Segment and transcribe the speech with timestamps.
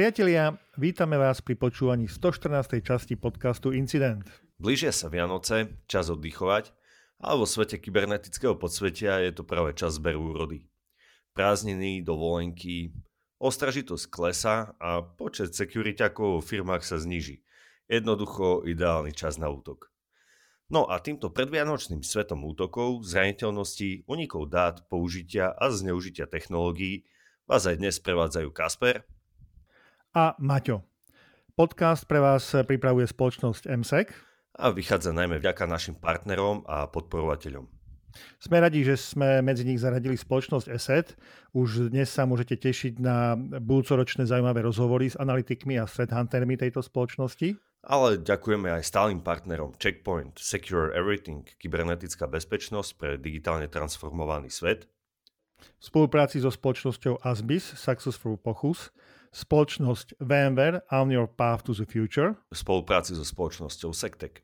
[0.00, 2.80] Priatelia, vítame vás pri počúvaní 114.
[2.80, 4.24] časti podcastu Incident.
[4.56, 6.72] Blížia sa Vianoce, čas oddychovať,
[7.20, 10.64] ale vo svete kybernetického podsvetia je to práve čas zberu úrody.
[11.36, 12.96] Prázdniny, dovolenky,
[13.44, 17.44] ostražitosť klesa a počet sekuriťakov vo firmách sa zníži.
[17.84, 19.92] Jednoducho ideálny čas na útok.
[20.72, 27.04] No a týmto predvianočným svetom útokov, zraniteľností, unikov dát, použitia a zneužitia technológií
[27.44, 29.04] vás aj dnes prevádzajú Kasper
[30.10, 30.82] a Maťo.
[31.54, 34.10] Podcast pre vás pripravuje spoločnosť MSEC
[34.58, 37.70] a vychádza najmä vďaka našim partnerom a podporovateľom.
[38.42, 41.14] Sme radi, že sme medzi nich zaradili spoločnosť ESET.
[41.54, 47.54] Už dnes sa môžete tešiť na budúcoročné zaujímavé rozhovory s analytikmi a threat-huntermi tejto spoločnosti.
[47.86, 54.90] Ale ďakujeme aj stálym partnerom Checkpoint, Secure Everything, kybernetická bezpečnosť pre digitálne transformovaný svet.
[55.78, 58.90] V spolupráci so spoločnosťou Asbis, Successful Pochus,
[59.30, 64.42] spoločnosť VMware On Your Path to the Future, v spolupráci so spoločnosťou Sectec,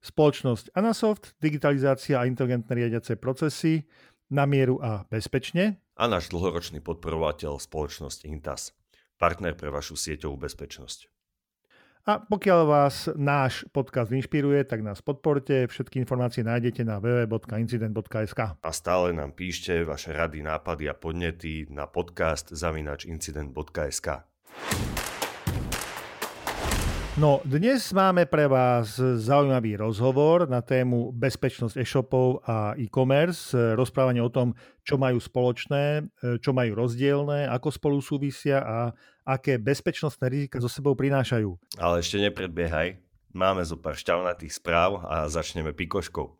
[0.00, 3.84] spoločnosť Anasoft, digitalizácia a inteligentné riadiace procesy
[4.32, 5.82] na mieru a bezpečne.
[6.00, 8.72] A náš dlhoročný podporovateľ spoločnosť Intas,
[9.20, 11.11] partner pre vašu sieťovú bezpečnosť.
[12.02, 15.70] A pokiaľ vás náš podcast inšpiruje, tak nás podporte.
[15.70, 18.58] Všetky informácie nájdete na www.incident.sk.
[18.58, 24.26] A stále nám píšte vaše rady, nápady a podnety na podcast zavinačincident.sk.
[27.22, 34.32] No, dnes máme pre vás zaujímavý rozhovor na tému bezpečnosť e-shopov a e-commerce, rozprávanie o
[34.32, 36.02] tom, čo majú spoločné,
[36.42, 38.78] čo majú rozdielne, ako spolu súvisia a
[39.22, 41.54] aké bezpečnostné rizika so sebou prinášajú.
[41.78, 42.98] Ale ešte nepredbiehaj,
[43.34, 46.30] máme zo pár šťavnatých správ a začneme pikoškou.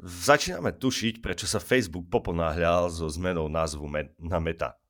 [0.00, 3.84] Začíname tušiť, prečo sa Facebook poponáhľal so zmenou názvu
[4.16, 4.80] na Meta.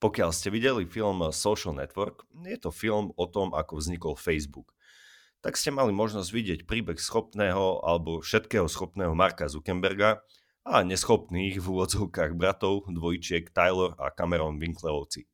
[0.00, 4.72] Pokiaľ ste videli film Social Network, je to film o tom, ako vznikol Facebook.
[5.44, 10.20] Tak ste mali možnosť vidieť príbeh schopného alebo všetkého schopného Marka Zuckerberga
[10.64, 15.24] a neschopných v úvodzovkách bratov dvojčiek Tyler a Cameron Winklerovci.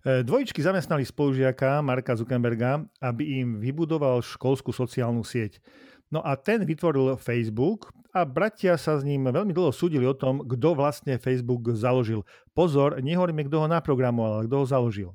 [0.00, 5.60] E, dvojičky zamestnali spolužiaka Marka Zuckerberga, aby im vybudoval školskú sociálnu sieť.
[6.08, 10.40] No a ten vytvoril Facebook a bratia sa s ním veľmi dlho súdili o tom,
[10.40, 12.24] kto vlastne Facebook založil.
[12.56, 15.10] Pozor, nehovoríme, kto ho naprogramoval, ale kto ho založil.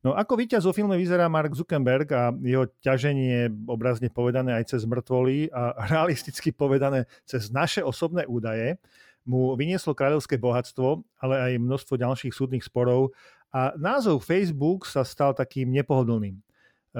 [0.00, 4.82] No ako víťaz vo filme vyzerá Mark Zuckerberg a jeho ťaženie obrazne povedané aj cez
[4.88, 8.80] mŕtvoly a realisticky povedané cez naše osobné údaje
[9.22, 13.14] mu vynieslo kráľovské bohatstvo, ale aj množstvo ďalších súdnych sporov
[13.52, 16.40] a názov Facebook sa stal takým nepohodlným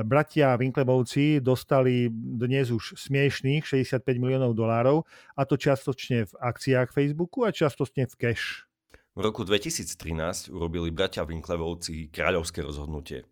[0.01, 5.05] bratia Winklebovci dostali dnes už smiešných 65 miliónov dolárov
[5.37, 8.65] a to čiastočne v akciách Facebooku a čiastočne v cash.
[9.13, 13.29] V roku 2013 urobili bratia Winklevovci kráľovské rozhodnutie.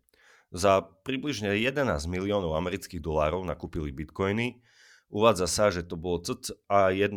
[0.52, 4.60] Za približne 11 miliónov amerických dolárov nakúpili bitcoiny.
[5.08, 7.16] Uvádza sa, že to bolo cca 1%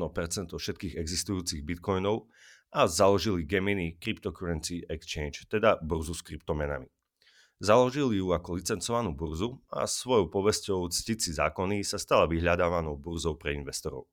[0.55, 2.31] všetkých existujúcich bitcoinov
[2.73, 6.89] a založili Gemini Cryptocurrency Exchange, teda burzu s kryptomenami.
[7.63, 13.37] Založili ju ako licencovanú burzu a svojou povesťou ctiť si zákony sa stala vyhľadávanou burzou
[13.37, 14.09] pre investorov.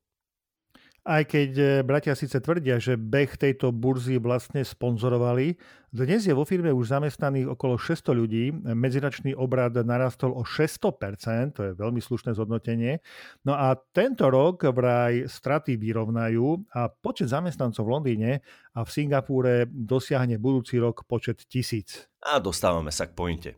[1.01, 5.57] Aj keď e, bratia síce tvrdia, že beh tejto burzy vlastne sponzorovali,
[5.89, 11.61] dnes je vo firme už zamestnaných okolo 600 ľudí, medziračný obrad narastol o 600%, to
[11.65, 13.01] je veľmi slušné zhodnotenie.
[13.41, 18.31] No a tento rok vraj straty vyrovnajú a počet zamestnancov v Londýne
[18.77, 22.05] a v Singapúre dosiahne budúci rok počet tisíc.
[22.21, 23.51] A dostávame sa k pointe.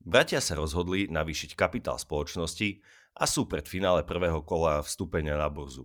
[0.00, 2.80] Bratia sa rozhodli navýšiť kapitál spoločnosti
[3.20, 5.84] a sú pred finále prvého kola vstúpenia na burzu.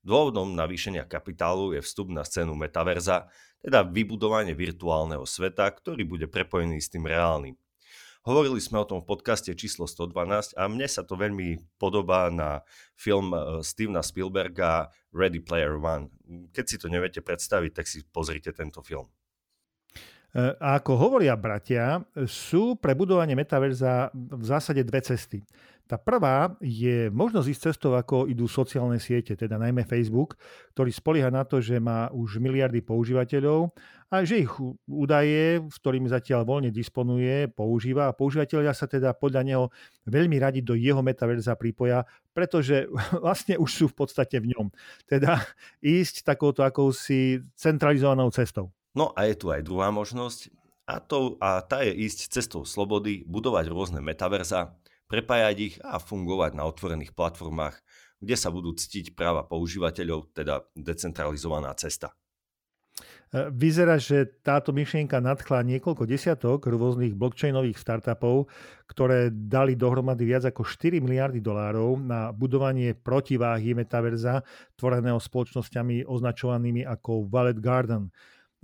[0.00, 3.28] Dôvodom navýšenia kapitálu je vstup na scénu metaverza,
[3.60, 7.52] teda vybudovanie virtuálneho sveta, ktorý bude prepojený s tým reálnym.
[8.20, 12.60] Hovorili sme o tom v podcaste číslo 112 a mne sa to veľmi podobá na
[12.92, 16.12] film e, Stevena Spielberga Ready Player One.
[16.52, 19.08] Keď si to neviete predstaviť, tak si pozrite tento film.
[20.36, 25.40] E, a ako hovoria bratia, sú pre budovanie metaverza v zásade dve cesty.
[25.90, 30.38] Tá prvá je možnosť ísť cestou, ako idú sociálne siete, teda najmä Facebook,
[30.70, 33.74] ktorý spolieha na to, že má už miliardy používateľov
[34.06, 34.54] a že ich
[34.86, 39.64] údaje, s ktorými zatiaľ voľne disponuje, používa a používateľia sa teda podľa neho
[40.06, 42.86] veľmi radi do jeho metaverza pripoja, pretože
[43.26, 44.70] vlastne už sú v podstate v ňom.
[45.10, 45.42] Teda
[45.82, 48.70] ísť takouto akousi centralizovanou cestou.
[48.94, 50.54] No a je tu aj druhá možnosť,
[50.86, 54.74] a, to, a tá je ísť cestou slobody, budovať rôzne metaverza,
[55.10, 57.82] prepájať ich a fungovať na otvorených platformách,
[58.22, 62.14] kde sa budú ctiť práva používateľov, teda decentralizovaná cesta.
[63.30, 68.50] Vyzerá, že táto myšlienka nadchla niekoľko desiatok rôznych blockchainových startupov,
[68.90, 74.42] ktoré dali dohromady viac ako 4 miliardy dolárov na budovanie protiváhy metaverza,
[74.74, 78.10] tvoreného spoločnosťami označovanými ako Wallet Garden.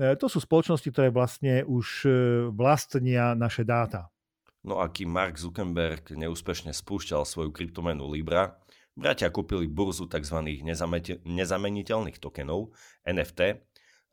[0.03, 2.11] E, to sú spoločnosti, ktoré vlastne už e,
[2.51, 4.11] vlastnia naše dáta.
[4.67, 8.59] No a kým Mark Zuckerberg neúspešne spúšťal svoju kryptomenu Libra,
[8.99, 10.43] bratia kúpili burzu tzv.
[11.23, 12.75] nezameniteľných tokenov
[13.07, 13.63] NFT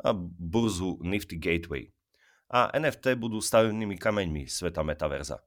[0.05, 1.89] a burzu Nifty Gateway.
[2.53, 5.41] A NFT budú stavebnými kameňmi sveta metaverza.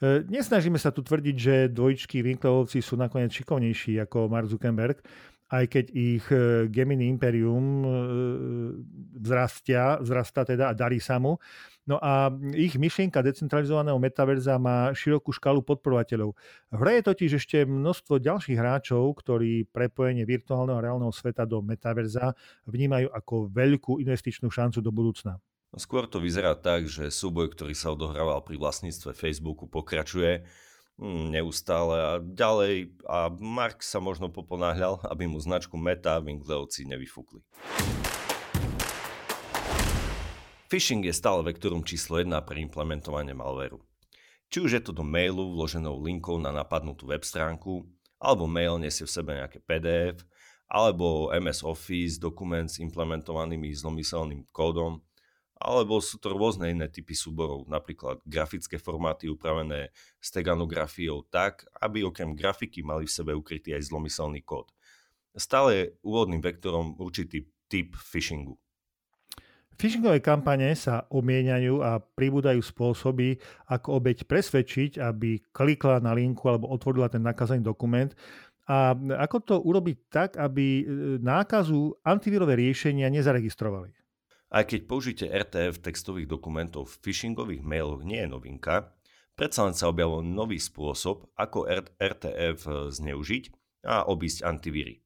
[0.00, 5.04] E, nesnažíme sa tu tvrdiť, že dvojčky Winkleovci sú nakoniec šikovnejší ako Mark Zuckerberg,
[5.52, 7.88] aj keď ich e, Gemini Imperium e,
[9.20, 11.36] vzrastia, vzrastá teda a darí sa mu.
[11.82, 16.38] No a ich myšlienka decentralizovaného metaverza má širokú škálu podporovateľov.
[16.70, 21.58] V hre je totiž ešte množstvo ďalších hráčov, ktorí prepojenie virtuálneho a reálneho sveta do
[21.58, 22.38] metaverza
[22.70, 25.42] vnímajú ako veľkú investičnú šancu do budúcna.
[25.74, 30.46] Skôr to vyzerá tak, že súboj, ktorý sa odohrával pri vlastníctve Facebooku, pokračuje
[31.02, 37.42] hm, neustále a ďalej a Mark sa možno poponáhľal, aby mu značku Meta Winkleovci nevyfúkli.
[40.72, 43.84] Phishing je stále vektorom číslo 1 pre implementovanie malwareu.
[44.48, 47.84] Či už je to do mailu vloženou linkou na napadnutú web stránku,
[48.16, 50.24] alebo mail nesie v sebe nejaké PDF,
[50.72, 55.04] alebo MS Office dokument s implementovanými zlomyselným kódom,
[55.60, 59.92] alebo sú to rôzne iné typy súborov, napríklad grafické formáty upravené
[60.24, 64.72] steganografiou tak, aby okrem grafiky mali v sebe ukrytý aj zlomyselný kód.
[65.36, 68.56] Stále je úvodným vektorom určitý typ phishingu.
[69.80, 76.70] Phishingové kampane sa omieňajú a pribúdajú spôsoby, ako obeď presvedčiť, aby klikla na linku alebo
[76.70, 78.12] otvorila ten nakazaný dokument.
[78.70, 80.84] A ako to urobiť tak, aby e,
[81.18, 83.90] nákazu antivírové riešenia nezaregistrovali?
[84.52, 88.94] Aj keď použitie RTF textových dokumentov v phishingových mailoch nie je novinka,
[89.34, 91.66] predsa len sa objavil nový spôsob, ako
[91.98, 93.44] RTF e, zneužiť
[93.82, 95.02] a obísť antivíry.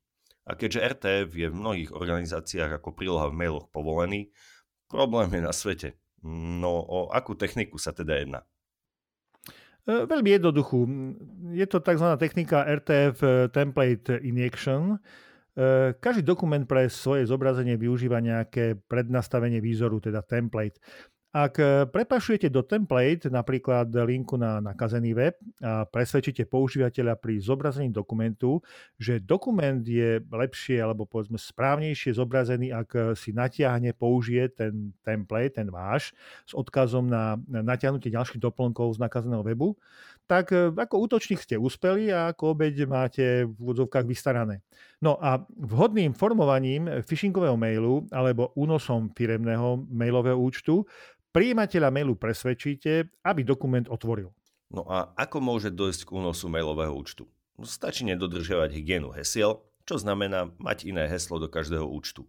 [0.46, 4.30] A keďže RTF je v mnohých organizáciách ako príloha v mailoch povolený,
[4.86, 5.88] Problém je na svete.
[6.26, 8.40] No o akú techniku sa teda jedná?
[9.86, 10.78] E, veľmi jednoduchú.
[11.54, 12.06] Je to tzv.
[12.18, 14.94] technika RTF e, Template Injection.
[14.94, 14.98] E,
[15.98, 20.82] každý dokument pre svoje zobrazenie využíva nejaké prednastavenie výzoru, teda template.
[21.36, 27.92] Ak e, prepašujete do template napríklad linku na nakazený web a presvedčíte používateľa pri zobrazení
[27.92, 28.64] dokumentu,
[28.96, 35.68] že dokument je lepšie alebo povedzme správnejšie zobrazený, ak si natiahne, použije ten template, ten
[35.68, 36.16] váš,
[36.48, 39.76] s odkazom na natiahnutie ďalších doplnkov z nakazeného webu,
[40.24, 44.64] tak e, ako útočník ste uspeli a ako obeď máte v úvodzovkách vystarané.
[45.04, 50.88] No a vhodným formovaním phishingového mailu alebo únosom firemného mailového účtu
[51.36, 54.32] Prijímateľa mailu presvedčíte, aby dokument otvoril.
[54.72, 57.28] No a ako môže dojsť k únosu mailového účtu?
[57.60, 62.24] No, stačí nedodržiavať hygienu hesiel, čo znamená mať iné heslo do každého účtu.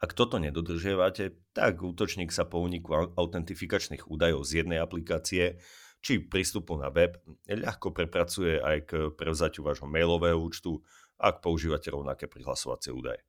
[0.00, 5.60] Ak toto nedodržiavate, tak útočník sa po úniku autentifikačných údajov z jednej aplikácie
[6.00, 10.80] či prístupu na web ľahko prepracuje aj k prevzatiu vášho mailového účtu,
[11.20, 13.20] ak používate rovnaké prihlasovacie údaje.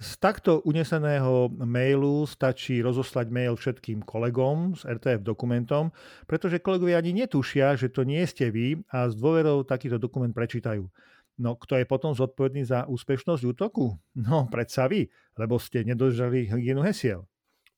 [0.00, 5.94] Z takto uneseného mailu stačí rozoslať mail všetkým kolegom s RTF dokumentom,
[6.26, 10.88] pretože kolegovia ani netušia, že to nie ste vy a s dôverou takýto dokument prečítajú.
[11.40, 13.96] No kto je potom zodpovedný za úspešnosť útoku?
[14.18, 15.08] No predsa vy,
[15.38, 17.24] lebo ste nedržali hygienu hesiel.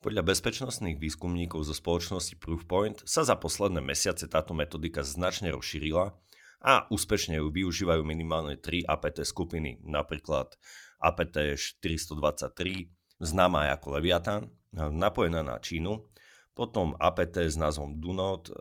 [0.05, 6.13] Podľa bezpečnostných výskumníkov zo spoločnosti Proofpoint sa za posledné mesiace táto metodika značne rozšírila
[6.61, 10.61] a úspešne ju využívajú minimálne 3 APT skupiny, napríklad
[11.05, 14.43] APT 423, známa aj ako Leviathan,
[14.73, 16.09] napojená na Čínu,
[16.57, 18.53] potom APT s názvom Dunot, e,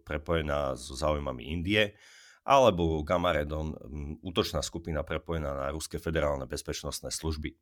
[0.00, 1.98] prepojená so záujmami Indie,
[2.46, 3.76] alebo Gamaredon,
[4.24, 7.52] útočná skupina prepojená na Ruské federálne bezpečnostné služby.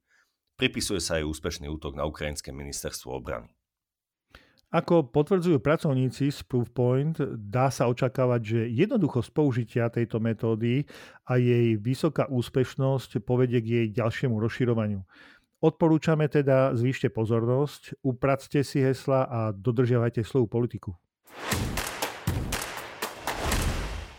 [0.54, 3.50] Pripisuje sa aj úspešný útok na ukrajinské ministerstvo obrany.
[4.68, 10.84] Ako potvrdzujú pracovníci z Proofpoint, dá sa očakávať, že jednoduchosť použitia tejto metódy
[11.25, 15.00] a jej vysoká úspešnosť povedie k jej ďalšiemu rozširovaniu.
[15.64, 20.92] Odporúčame teda zvýšte pozornosť, upracte si hesla a dodržiavajte slovu politiku.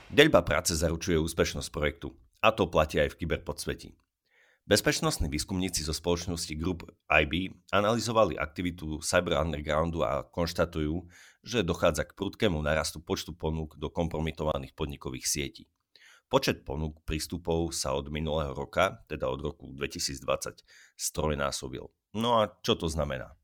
[0.10, 2.10] Deľba práce zaručuje úspešnosť projektu.
[2.42, 3.94] A to platí aj v kyberpodsvetí.
[4.70, 11.10] Bezpečnostní výskumníci zo spoločnosti Group IB analyzovali aktivitu Cyber Undergroundu a konštatujú,
[11.42, 15.66] že dochádza k prudkému narastu počtu ponúk do kompromitovaných podnikových sietí.
[16.30, 20.62] Počet ponúk prístupov sa od minulého roka, teda od roku 2020,
[20.94, 21.90] strojnásobil.
[22.14, 23.39] No a čo to znamená?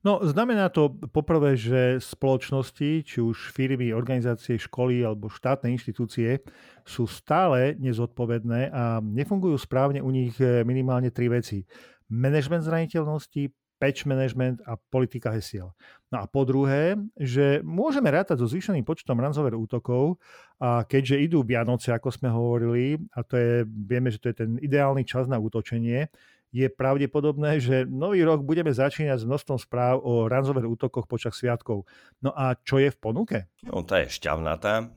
[0.00, 6.40] No, znamená to poprvé, že spoločnosti, či už firmy, organizácie, školy alebo štátne inštitúcie
[6.88, 11.68] sú stále nezodpovedné a nefungujú správne u nich e, minimálne tri veci.
[12.08, 15.76] Management zraniteľnosti, patch management a politika hesiel.
[16.08, 20.16] No a po druhé, že môžeme rátať so zvýšeným počtom ransomware útokov
[20.56, 24.50] a keďže idú Vianoce, ako sme hovorili, a to je, vieme, že to je ten
[24.64, 26.08] ideálny čas na útočenie,
[26.50, 31.86] je pravdepodobné, že nový rok budeme začínať s množstvom správ o ransomware útokoch počas sviatkov.
[32.18, 33.38] No a čo je v ponuke?
[33.62, 34.90] No, tá je šťavnatá.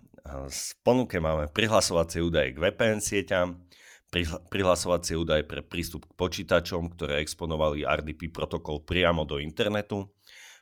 [0.50, 3.60] V ponuke máme prihlasovacie údaje k VPN sieťam,
[4.50, 10.10] prihlasovacie údaje pre prístup k počítačom, ktoré exponovali RDP protokol priamo do internetu,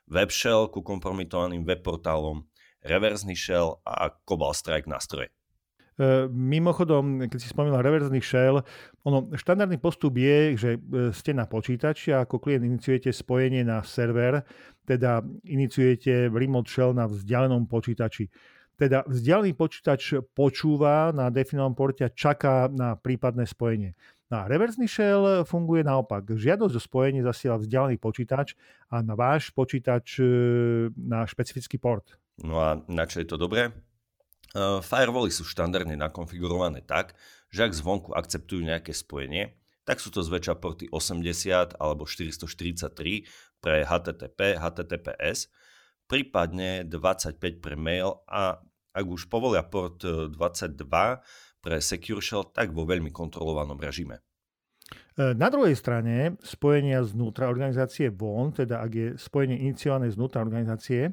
[0.07, 2.47] web shell ku kompromitovaným web portálom,
[2.81, 5.29] reverzný shell a Cobalt Strike nástroje.
[5.99, 8.63] E, mimochodom, keď si spomínal reverzný shell,
[9.03, 13.83] ono, štandardný postup je, že e, ste na počítači a ako klient iniciujete spojenie na
[13.83, 14.39] server,
[14.87, 18.31] teda iniciujete remote shell na vzdialenom počítači.
[18.79, 23.93] Teda vzdialený počítač počúva na definovanom porte a čaká na prípadné spojenie.
[24.31, 26.23] Na reverzný shell funguje naopak.
[26.23, 28.55] Žiadosť o spojenie zasiela vzdialený počítač
[28.87, 30.25] a na váš počítač e,
[30.95, 32.15] na špecifický port.
[32.39, 33.90] No a na čo je to dobré?
[34.51, 37.15] Uh, firewally sú štandardne nakonfigurované tak,
[37.47, 39.55] že ak zvonku akceptujú nejaké spojenie,
[39.87, 43.27] tak sú to zväčša porty 80 alebo 443
[43.63, 45.47] pre HTTP, HTTPS,
[46.05, 48.59] prípadne 25 pre mail a
[48.91, 50.35] ak už povolia port 22
[51.63, 54.19] pre Secure Shell, tak vo veľmi kontrolovanom režime.
[54.91, 61.11] E, na druhej strane spojenia znútra organizácie von, teda ak je spojenie iniciované znútra organizácie,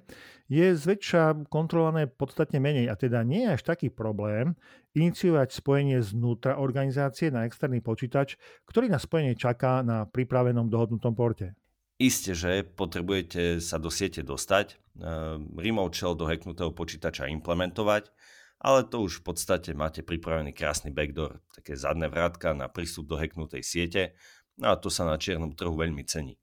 [0.48, 4.56] je zväčša kontrolované podstatne menej a teda nie je až taký problém
[4.96, 11.52] iniciovať spojenie znútra organizácie na externý počítač, ktorý na spojenie čaká na pripravenom dohodnutom porte.
[11.98, 14.74] Isté, že potrebujete sa do siete dostať, e,
[15.58, 18.14] remote shell do hacknutého počítača implementovať,
[18.58, 23.16] ale to už v podstate máte pripravený krásny backdoor, také zadné vrátka na prístup do
[23.18, 24.18] hacknutej siete
[24.58, 26.34] no a to sa na čiernom trhu veľmi cení.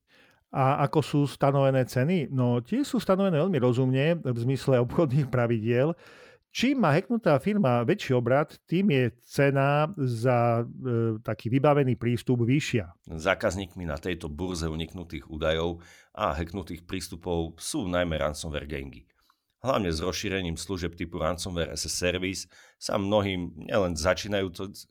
[0.55, 2.31] A ako sú stanovené ceny?
[2.31, 5.91] No tie sú stanovené veľmi rozumne v zmysle obchodných pravidiel.
[6.55, 12.95] Čím má hacknutá firma väčší obrad, tým je cena za e, taký vybavený prístup vyššia.
[13.12, 15.84] Zákazníkmi na tejto burze uniknutých údajov
[16.15, 19.03] a hacknutých prístupov sú najmä ransomware gangy.
[19.65, 22.45] Hlavne s rozšírením služeb typu Ransomware as a Service
[22.77, 23.98] sa mnohým, nielen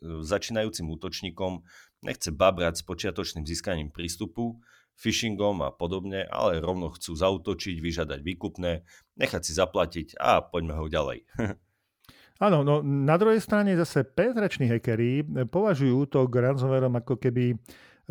[0.03, 1.63] začínajúcim útočníkom,
[2.03, 4.59] nechce babrať s počiatočným získaním prístupu,
[4.99, 8.83] phishingom a podobne, ale rovno chcú zautočiť, vyžadať výkupné,
[9.15, 11.23] nechať si zaplatiť a poďme ho ďalej.
[12.43, 15.23] Áno, no na druhej strane zase penetrační hackeri
[15.55, 17.55] považujú to ransomwareom ako keby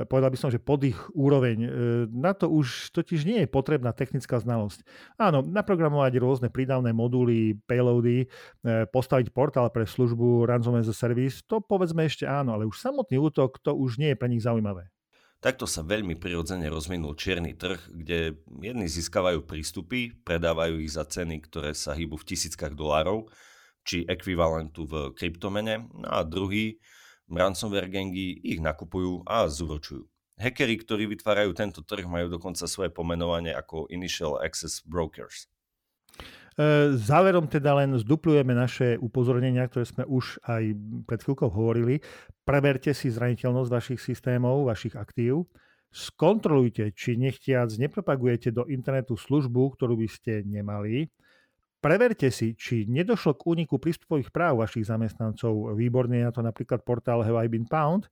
[0.09, 1.57] povedal by som, že pod ich úroveň.
[1.62, 1.69] E,
[2.09, 4.81] na to už totiž nie je potrebná technická znalosť.
[5.21, 8.27] Áno, naprogramovať rôzne prídavné moduly, payloady, e,
[8.89, 13.21] postaviť portál pre službu Ransomware as a Service, to povedzme ešte áno, ale už samotný
[13.21, 14.89] útok to už nie je pre nich zaujímavé.
[15.43, 21.43] Takto sa veľmi prirodzene rozvinul čierny trh, kde jedni získavajú prístupy, predávajú ich za ceny,
[21.43, 23.27] ktoré sa hýbu v tisíckach dolárov,
[23.83, 26.79] či ekvivalentu v kryptomene, no a druhý
[27.30, 30.08] ransomware gangy ich nakupujú a zúročujú.
[30.34, 35.46] Hackeri, ktorí vytvárajú tento trh, majú dokonca svoje pomenovanie ako Initial Access Brokers.
[36.53, 40.74] E, záverom teda len zduplujeme naše upozornenia, ktoré sme už aj
[41.06, 42.01] pred chvíľkou hovorili.
[42.46, 45.46] Preverte si zraniteľnosť vašich systémov, vašich aktív.
[45.94, 51.13] Skontrolujte, či nechtiac nepropagujete do internetu službu, ktorú by ste nemali.
[51.83, 55.75] Preverte si, či nedošlo k úniku prístupových práv vašich zamestnancov.
[55.75, 58.07] Výborne na to napríklad portál Have I Been Pound.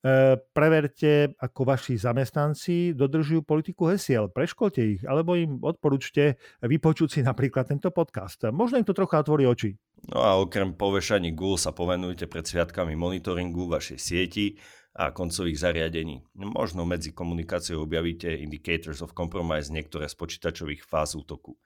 [0.00, 4.28] E, preverte, ako vaši zamestnanci dodržujú politiku hesiel.
[4.28, 8.44] Preškolte ich, alebo im odporúčte vypočuť si napríklad tento podcast.
[8.52, 9.80] Možno im to trocha otvorí oči.
[10.12, 14.60] No a okrem povešaní Google sa povenujte pred sviatkami monitoringu vašej sieti
[14.92, 16.20] a koncových zariadení.
[16.36, 21.56] Možno medzi komunikáciou objavíte indicators of compromise niektoré z počítačových fáz útoku.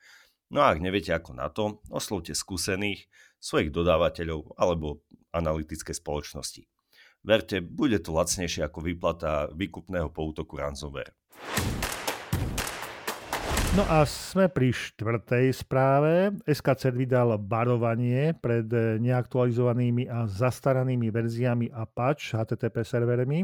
[0.52, 3.08] No a ak neviete ako na to, oslovte skúsených,
[3.40, 6.64] svojich dodávateľov alebo analytické spoločnosti.
[7.24, 11.16] Verte, bude to lacnejšie ako výplata výkupného poutoku ransomware.
[13.74, 16.30] No a sme pri štvrtej správe.
[16.46, 18.70] SKC vydal varovanie pred
[19.02, 23.42] neaktualizovanými a zastaranými verziami Apache HTTP servermi.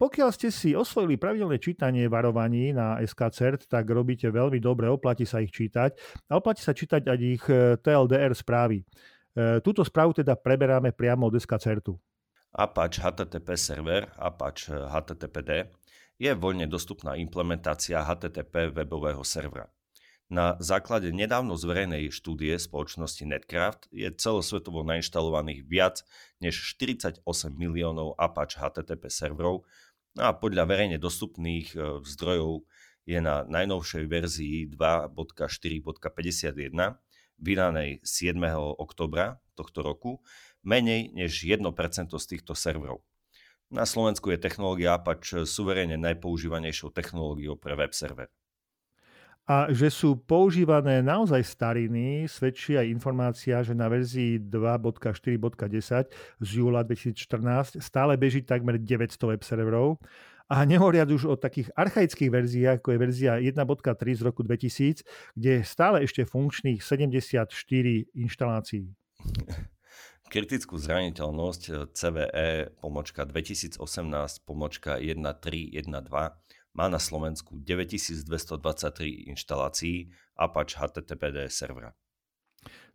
[0.00, 5.44] Pokiaľ ste si osvojili pravidelné čítanie varovaní na SKCERT, tak robíte veľmi dobre, oplatí sa
[5.44, 5.92] ich čítať
[6.32, 8.80] a oplatí sa čítať aj ich e, TLDR správy.
[8.80, 12.00] E, túto správu teda preberáme priamo od SKCERTu.
[12.56, 15.68] Apache HTTP server, Apache HTTPD,
[16.16, 19.68] je voľne dostupná implementácia HTTP webového servera.
[20.30, 26.06] Na základe nedávno zverejnej štúdie spoločnosti Netcraft je celosvetovo nainštalovaných viac
[26.38, 29.66] než 48 miliónov Apache HTTP serverov
[30.16, 32.66] no a podľa verejne dostupných e, zdrojov
[33.08, 37.00] je na najnovšej verzii 2.4.51
[37.40, 38.36] vydanej 7.
[38.78, 40.20] oktobra tohto roku
[40.62, 41.64] menej než 1%
[42.12, 43.00] z týchto serverov.
[43.70, 48.26] Na Slovensku je technológia Apache suverene najpoužívanejšou technológiou pre web server.
[49.50, 56.06] A že sú používané naozaj stariny, svedčí aj informácia, že na verzii 2.4.10
[56.38, 59.98] z júla 2014 stále beží takmer 900 web serverov.
[60.46, 63.58] A nehovoriac už o takých archaických verziách, ako je verzia 1.3
[64.14, 65.02] z roku 2000,
[65.34, 67.50] kde je stále ešte funkčných 74
[68.14, 68.86] inštalácií.
[70.30, 73.82] Kritickú zraniteľnosť CVE pomočka 2018
[74.46, 81.92] pomočka 1312 má na Slovensku 9223 inštalácií Apache HTTPD servera.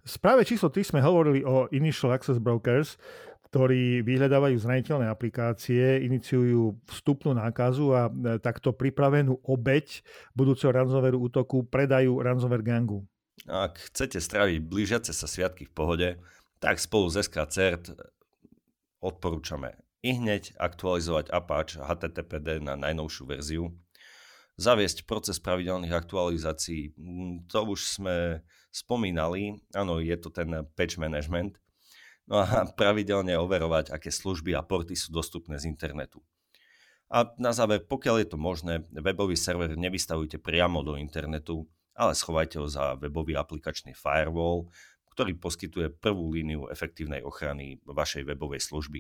[0.06, 3.02] V správe číslo 3 sme hovorili o Initial Access Brokers,
[3.50, 8.12] ktorí vyhľadávajú zraniteľné aplikácie, iniciujú vstupnú nákazu a e,
[8.44, 10.04] takto pripravenú obeď
[10.36, 13.08] budúceho ransomware útoku predajú ransomware gangu.
[13.48, 16.10] Ak chcete straviť blížiace sa sviatky v pohode,
[16.60, 17.96] tak spolu s SKCERT
[19.00, 23.74] odporúčame i hneď aktualizovať Apache HTTPD na najnovšiu verziu,
[24.62, 31.58] zaviesť proces pravidelných aktualizácií, mm, to už sme spomínali, áno, je to ten patch management,
[32.30, 32.46] no a
[32.80, 36.22] pravidelne overovať, aké služby a porty sú dostupné z internetu.
[37.10, 42.60] A na záver, pokiaľ je to možné, webový server nevystavujte priamo do internetu, ale schovajte
[42.60, 44.70] ho za webový aplikačný firewall,
[45.16, 49.00] ktorý poskytuje prvú líniu efektívnej ochrany vašej webovej služby.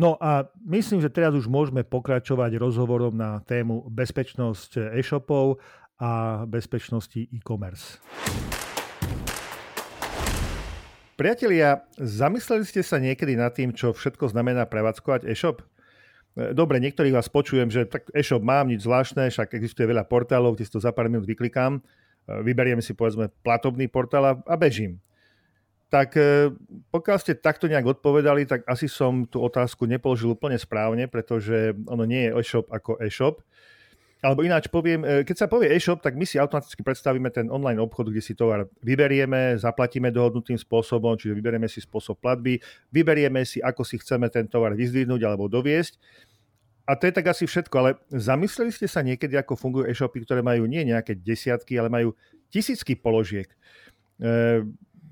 [0.00, 5.60] No a myslím, že teraz už môžeme pokračovať rozhovorom na tému bezpečnosť e-shopov
[6.00, 8.00] a bezpečnosti e-commerce.
[11.20, 15.60] Priatelia, zamysleli ste sa niekedy nad tým, čo všetko znamená prevádzkovať e-shop?
[16.56, 20.64] Dobre, niektorých vás počujem, že tak e-shop mám, nič zvláštne, však existuje veľa portálov, kde
[20.64, 21.84] si to za pár minút vyklikám,
[22.24, 25.04] vyberiem si povedzme platobný portál a bežím
[25.90, 26.54] tak e,
[26.94, 32.06] pokiaľ ste takto nejak odpovedali, tak asi som tú otázku nepoložil úplne správne, pretože ono
[32.06, 33.42] nie je e-shop ako e-shop.
[34.22, 37.82] Alebo ináč poviem, e, keď sa povie e-shop, tak my si automaticky predstavíme ten online
[37.82, 42.62] obchod, kde si tovar vyberieme, zaplatíme dohodnutým spôsobom, čiže vyberieme si spôsob platby,
[42.94, 45.98] vyberieme si, ako si chceme ten tovar vyzdvihnúť alebo doviesť.
[46.86, 50.38] A to je tak asi všetko, ale zamysleli ste sa niekedy, ako fungujú e-shopy, ktoré
[50.38, 52.14] majú nie nejaké desiatky, ale majú
[52.52, 53.50] tisícky položiek.
[54.20, 54.68] E,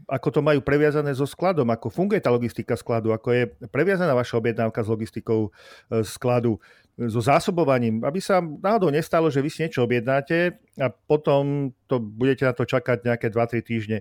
[0.09, 4.40] ako to majú previazané so skladom, ako funguje tá logistika skladu, ako je previazaná vaša
[4.40, 5.53] objednávka s logistikou
[5.92, 6.57] e, skladu,
[6.99, 12.42] so zásobovaním, aby sa náhodou nestalo, že vy si niečo objednáte a potom to budete
[12.42, 13.99] na to čakať nejaké 2-3 týždne.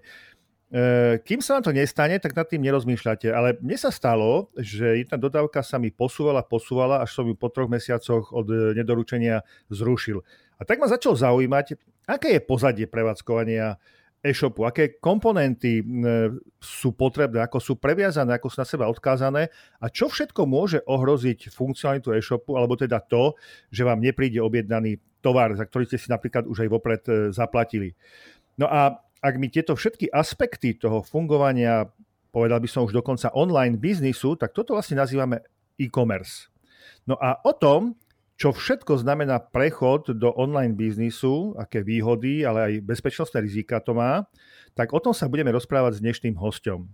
[0.68, 3.30] E, kým sa vám to nestane, tak nad tým nerozmýšľate.
[3.30, 7.54] Ale mne sa stalo, že jedna dodávka sa mi posúvala, posúvala, až som ju po
[7.54, 10.26] troch mesiacoch od nedoručenia zrušil.
[10.58, 11.78] A tak ma začal zaujímať,
[12.10, 13.78] aké je pozadie prevádzkovania
[14.26, 15.86] e-shopu, aké komponenty
[16.58, 21.54] sú potrebné, ako sú previazané, ako sú na seba odkázané a čo všetko môže ohroziť
[21.54, 23.38] funkcionalitu e-shopu, alebo teda to,
[23.70, 27.94] že vám nepríde objednaný tovar, za ktorý ste si napríklad už aj vopred e, zaplatili.
[28.58, 31.90] No a ak mi tieto všetky aspekty toho fungovania,
[32.30, 35.42] povedal by som už dokonca online biznisu, tak toto vlastne nazývame
[35.78, 36.50] e-commerce.
[37.10, 37.98] No a o tom,
[38.38, 44.30] čo všetko znamená prechod do online biznisu, aké výhody, ale aj bezpečnostné rizika to má,
[44.78, 46.86] tak o tom sa budeme rozprávať s dnešným hostom.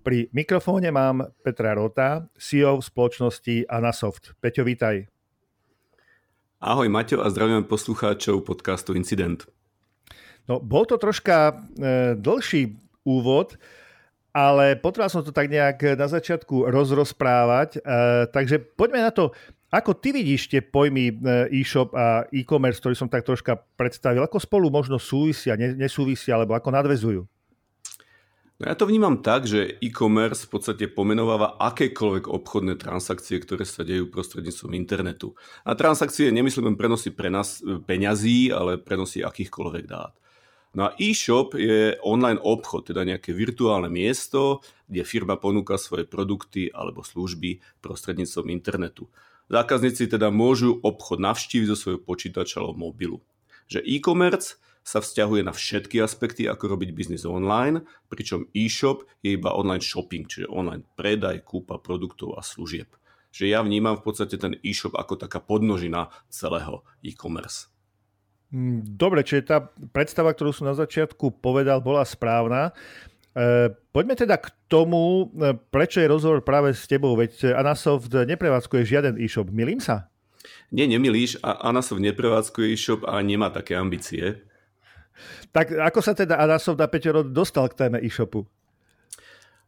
[0.00, 4.32] Pri mikrofóne mám Petra Rota, CEO v spoločnosti Anasoft.
[4.40, 5.12] Peťo, vítaj.
[6.62, 9.44] Ahoj Maťo a zdravím poslucháčov podcastu Incident.
[10.48, 11.54] No, bol to troška e,
[12.16, 13.58] dlhší úvod,
[14.32, 17.80] ale potreboval som to tak nejak na začiatku rozrozprávať, e,
[18.30, 19.36] takže poďme na to.
[19.72, 21.14] Ako ty vidíš tie pojmy e,
[21.64, 24.20] e-shop a e-commerce, ktorý som tak troška predstavil?
[24.20, 27.24] Ako spolu možno súvisia, nesúvisia, alebo ako nadvezujú?
[28.60, 33.80] No ja to vnímam tak, že e-commerce v podstate pomenováva akékoľvek obchodné transakcie, ktoré sa
[33.80, 35.32] dejú prostredníctvom internetu.
[35.64, 40.12] A transakcie nemyslím len prenosy pre nás e, peňazí, ale prenosy akýchkoľvek dát.
[40.76, 46.68] No a e-shop je online obchod, teda nejaké virtuálne miesto, kde firma ponúka svoje produkty
[46.72, 49.08] alebo služby prostredníctvom internetu.
[49.50, 53.18] Zákazníci teda môžu obchod navštíviť zo svojho počítača alebo mobilu.
[53.66, 59.54] Že e-commerce sa vzťahuje na všetky aspekty, ako robiť biznis online, pričom e-shop je iba
[59.54, 62.90] online shopping, čiže online predaj, kúpa produktov a služieb.
[63.32, 67.72] Že ja vnímam v podstate ten e-shop ako taká podnožina celého e-commerce.
[68.52, 69.58] Mm, dobre, čiže tá
[69.96, 72.76] predstava, ktorú som na začiatku povedal, bola správna.
[73.32, 78.82] E, poďme teda k tomu, e, prečo je rozhovor práve s tebou, veď Anasoft neprevádzkuje
[78.84, 79.48] žiaden e-shop.
[79.48, 80.12] Milím sa?
[80.72, 81.40] Nie, nemilíš.
[81.42, 84.40] Anasoft neprevádzkuje e-shop a nemá také ambície.
[85.52, 88.48] Tak ako sa teda Anasoft a Peťo dostal k téme e-shopu?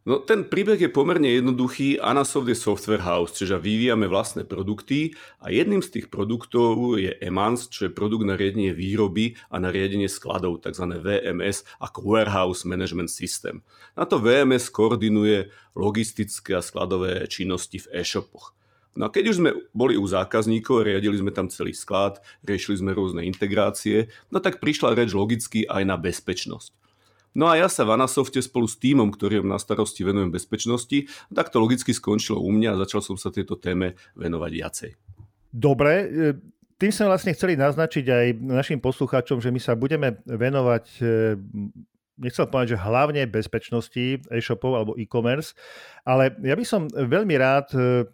[0.05, 1.97] No ten príbeh je pomerne jednoduchý.
[1.97, 7.73] Anasoft je software house, čiže vyvíjame vlastné produkty a jedným z tých produktov je EMANS,
[7.73, 11.01] čo je produkt na riadenie výroby a na riadenie skladov, tzv.
[11.01, 13.65] VMS ako Warehouse Management System.
[13.97, 18.53] Na to VMS koordinuje logistické a skladové činnosti v e-shopoch.
[19.01, 22.93] No a keď už sme boli u zákazníkov, riadili sme tam celý sklad, riešili sme
[22.93, 26.84] rôzne integrácie, no tak prišla reč logicky aj na bezpečnosť.
[27.35, 31.51] No a ja sa v Anasofte spolu s týmom, ktorý na starosti venujem bezpečnosti, tak
[31.51, 34.91] to logicky skončilo u mňa a začal som sa tejto téme venovať viacej.
[35.51, 36.07] Dobre, e,
[36.79, 41.05] tým sme vlastne chceli naznačiť aj našim poslucháčom, že my sa budeme venovať e,
[42.23, 45.59] nechcel povedať, že hlavne bezpečnosti e-shopov alebo e-commerce,
[46.07, 48.07] ale ja by som veľmi rád e,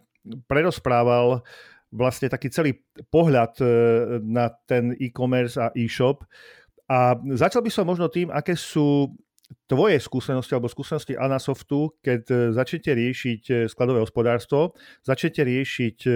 [0.48, 1.44] prerozprával
[1.92, 3.58] vlastne taký celý pohľad
[4.22, 6.22] na ten e-commerce a e-shop,
[6.90, 9.14] a začal by som možno tým, aké sú
[9.70, 14.74] tvoje skúsenosti alebo skúsenosti Anasoftu, keď e, začnete riešiť e, skladové hospodárstvo,
[15.06, 16.10] začnete riešiť e,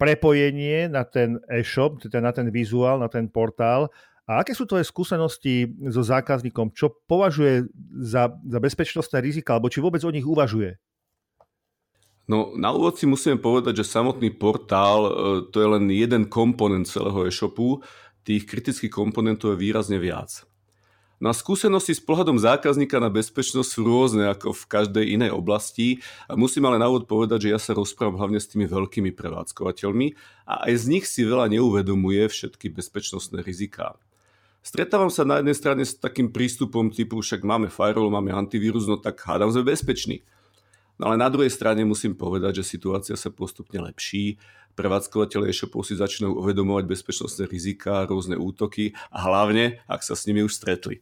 [0.00, 3.92] prepojenie na ten e-shop, teda na ten vizuál, na ten portál
[4.24, 6.72] a aké sú tvoje skúsenosti so zákazníkom?
[6.72, 7.68] Čo považuje
[8.00, 10.80] za, za bezpečnostné rizika, alebo či vôbec o nich uvažuje?
[12.24, 15.12] No na úvod si musíme povedať, že samotný portál
[15.52, 17.84] to je len jeden komponent celého e-shopu
[18.24, 20.48] tých kritických komponentov je výrazne viac.
[21.22, 26.34] Na skúsenosti s pohľadom zákazníka na bezpečnosť sú rôzne ako v každej inej oblasti a
[26.34, 30.06] musím ale na úvod povedať, že ja sa rozprávam hlavne s tými veľkými prevádzkovateľmi
[30.50, 33.94] a aj z nich si veľa neuvedomuje všetky bezpečnostné riziká.
[34.64, 38.98] Stretávam sa na jednej strane s takým prístupom typu však máme firewall, máme antivírus, no
[38.98, 40.26] tak hádam sme bezpeční.
[40.98, 44.38] No ale na druhej strane musím povedať, že situácia sa postupne lepší
[44.74, 50.42] prevádzkovateľe e-shopov si začnú uvedomovať bezpečnostné rizika, rôzne útoky a hlavne, ak sa s nimi
[50.42, 51.00] už stretli.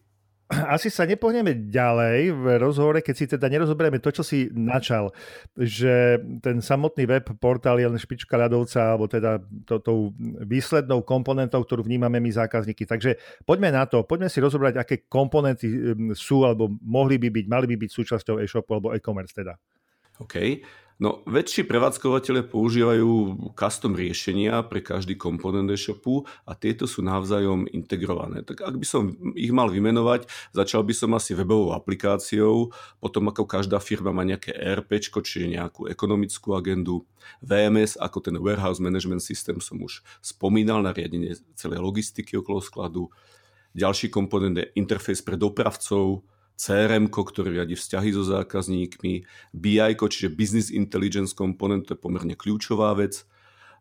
[0.52, 5.08] Asi sa nepohneme ďalej v rozhovore, keď si teda nerozoberieme to, čo si načal,
[5.56, 10.12] že ten samotný web portál je len špička ľadovca, alebo teda to, tou
[10.44, 12.84] výslednou komponentou, ktorú vnímame my zákazníky.
[12.84, 13.16] Takže
[13.48, 17.64] poďme na to, poďme si rozobrať, aké komponenty hm, sú, alebo mohli by byť, mali
[17.72, 19.56] by byť súčasťou e-shopu alebo e-commerce teda.
[20.22, 20.62] OK.
[21.02, 28.46] No, väčší prevádzkovateľe používajú custom riešenia pre každý komponent e-shopu a tieto sú navzájom integrované.
[28.46, 32.70] Tak ak by som ich mal vymenovať, začal by som asi webovou aplikáciou,
[33.02, 37.02] potom ako každá firma má nejaké ERP, čiže nejakú ekonomickú agendu,
[37.42, 43.10] VMS ako ten Warehouse Management System som už spomínal na riadenie celej logistiky okolo skladu.
[43.74, 46.22] Ďalší komponent je interfejs pre dopravcov,
[46.62, 49.12] CRM, ktorý riadi vzťahy so zákazníkmi,
[49.50, 53.26] BI, čiže Business Intelligence komponent, to je pomerne kľúčová vec,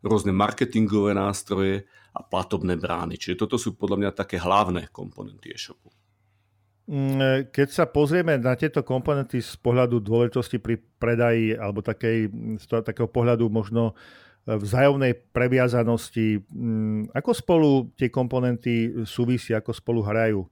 [0.02, 3.14] rôzne marketingové nástroje a platobné brány.
[3.14, 5.94] Čiže toto sú podľa mňa také hlavné komponenty e-shopu.
[6.90, 12.26] Mm, keď sa pozrieme na tieto komponenty z pohľadu dôležitosti pri predaji alebo takej,
[12.58, 13.94] z toho, takého pohľadu možno
[14.42, 20.42] e, vzájomnej previazanosti, mm, ako spolu tie komponenty súvisia, ako spolu hrajú?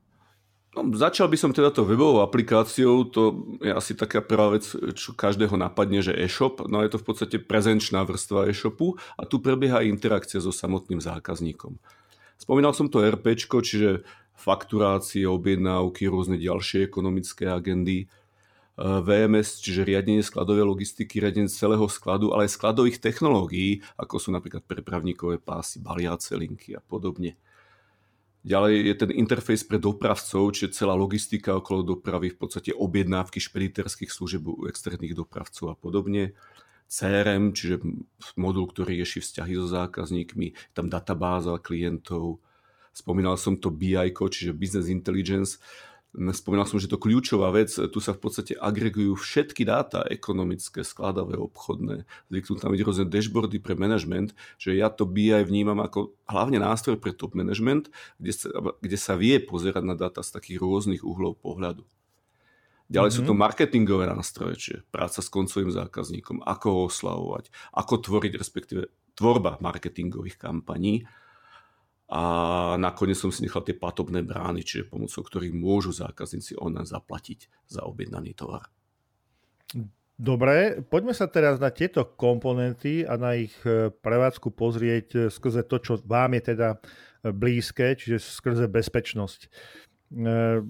[0.70, 5.18] No, začal by som teda to webovou aplikáciou, to je asi taká prvá vec, čo
[5.18, 9.82] každého napadne, že e-shop, no je to v podstate prezenčná vrstva e-shopu a tu prebieha
[9.82, 11.74] aj interakcia so samotným zákazníkom.
[12.38, 14.06] Spomínal som to RP, čiže
[14.38, 18.16] fakturácie, objednávky, rôzne ďalšie ekonomické agendy, e,
[18.78, 24.64] VMS, čiže riadenie skladovej logistiky, riadenie celého skladu, ale aj skladových technológií, ako sú napríklad
[24.64, 27.34] prepravníkové pásy, baliace linky a podobne.
[28.40, 34.08] Ďalej je ten interfejs pre dopravcov, čiže celá logistika okolo dopravy, v podstate objednávky špediterských
[34.08, 36.32] služieb u externých dopravcov a podobne.
[36.88, 37.84] CRM, čiže
[38.40, 42.40] modul, ktorý rieši vzťahy so zákazníkmi, tam databáza klientov.
[42.90, 45.60] Spomínal som to BI, čiže Business Intelligence,
[46.10, 51.38] Spomínal som, že to kľúčová vec, tu sa v podstate agregujú všetky dáta ekonomické, skladavé,
[51.38, 52.02] obchodné.
[52.26, 56.98] Zvyknú tam byť rôzne dashboardy pre management, že ja to BI vnímam ako hlavne nástroj
[56.98, 58.50] pre top management, kde sa,
[58.82, 61.86] kde sa vie pozerať na dáta z takých rôznych uhlov pohľadu.
[62.90, 63.22] Ďalej mm-hmm.
[63.22, 63.40] sú to mhm.
[63.46, 68.82] marketingové nástroje, čiže práca s koncovým zákazníkom, ako ho oslavovať, ako tvoriť, respektíve
[69.14, 71.06] tvorba marketingových kampaní
[72.10, 72.22] a
[72.74, 77.86] nakoniec som si nechal tie platobné brány, čiže pomocou ktorých môžu zákazníci online zaplatiť za
[77.86, 78.66] objednaný tovar.
[80.20, 85.64] Dobre, poďme sa teraz na tieto komponenty a na ich e, prevádzku pozrieť e, skrze
[85.64, 86.78] to, čo vám je teda e,
[87.32, 89.40] blízke, čiže skrze bezpečnosť.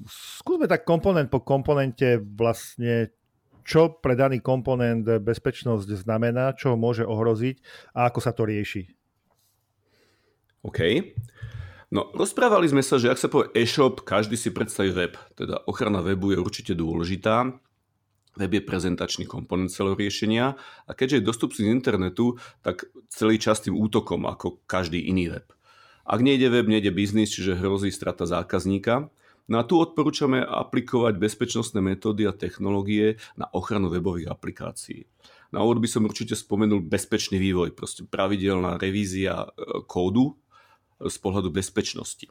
[0.07, 3.11] Skúsme tak komponent po komponente vlastne,
[3.65, 7.57] čo pre daný komponent bezpečnosť znamená, čo ho môže ohroziť
[7.97, 9.00] a ako sa to rieši.
[10.61, 10.81] OK.
[11.91, 15.19] No, rozprávali sme sa, že ak sa povie e-shop, každý si predstaví web.
[15.35, 17.51] Teda ochrana webu je určite dôležitá
[18.39, 20.55] Web je prezentačný komponent celého riešenia
[20.87, 25.47] a keďže je dostupný z internetu, tak celý čas tým útokom ako každý iný web.
[26.07, 29.11] Ak nejde web, nejde biznis, čiže hrozí strata zákazníka.
[29.51, 35.11] No a tu odporúčame aplikovať bezpečnostné metódy a technológie na ochranu webových aplikácií.
[35.51, 40.39] Na úvod by som určite spomenul bezpečný vývoj, proste pravidelná revízia e, kódu
[41.01, 42.29] z pohľadu bezpečnosti.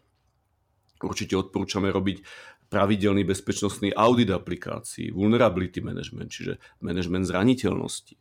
[1.00, 2.22] Určite odporúčame robiť
[2.70, 6.54] pravidelný bezpečnostný audit aplikácií, vulnerability management, čiže
[6.86, 8.16] management zraniteľnosti.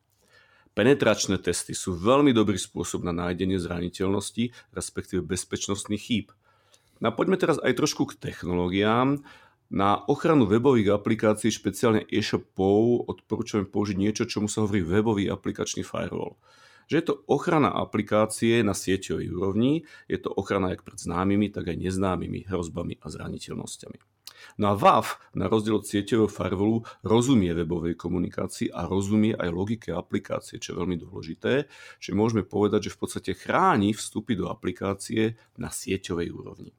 [0.73, 6.27] Penetračné testy sú veľmi dobrý spôsob na nájdenie zraniteľnosti, respektíve bezpečnostných chýb.
[7.03, 9.19] No poďme teraz aj trošku k technológiám.
[9.69, 16.39] Na ochranu webových aplikácií, špeciálne e-shopov, odporúčame použiť niečo, čomu sa hovorí webový aplikačný firewall.
[16.89, 21.69] Že je to ochrana aplikácie na sieťovej úrovni, je to ochrana jak pred známymi, tak
[21.69, 24.01] aj neznámymi hrozbami a zraniteľnosťami.
[24.59, 29.91] No a WAF, na rozdiel od sieťového firewallu, rozumie webovej komunikácii a rozumie aj logike
[29.93, 31.67] aplikácie, čo je veľmi dôležité,
[31.99, 36.73] že môžeme povedať, že v podstate chráni vstupy do aplikácie na sieťovej úrovni.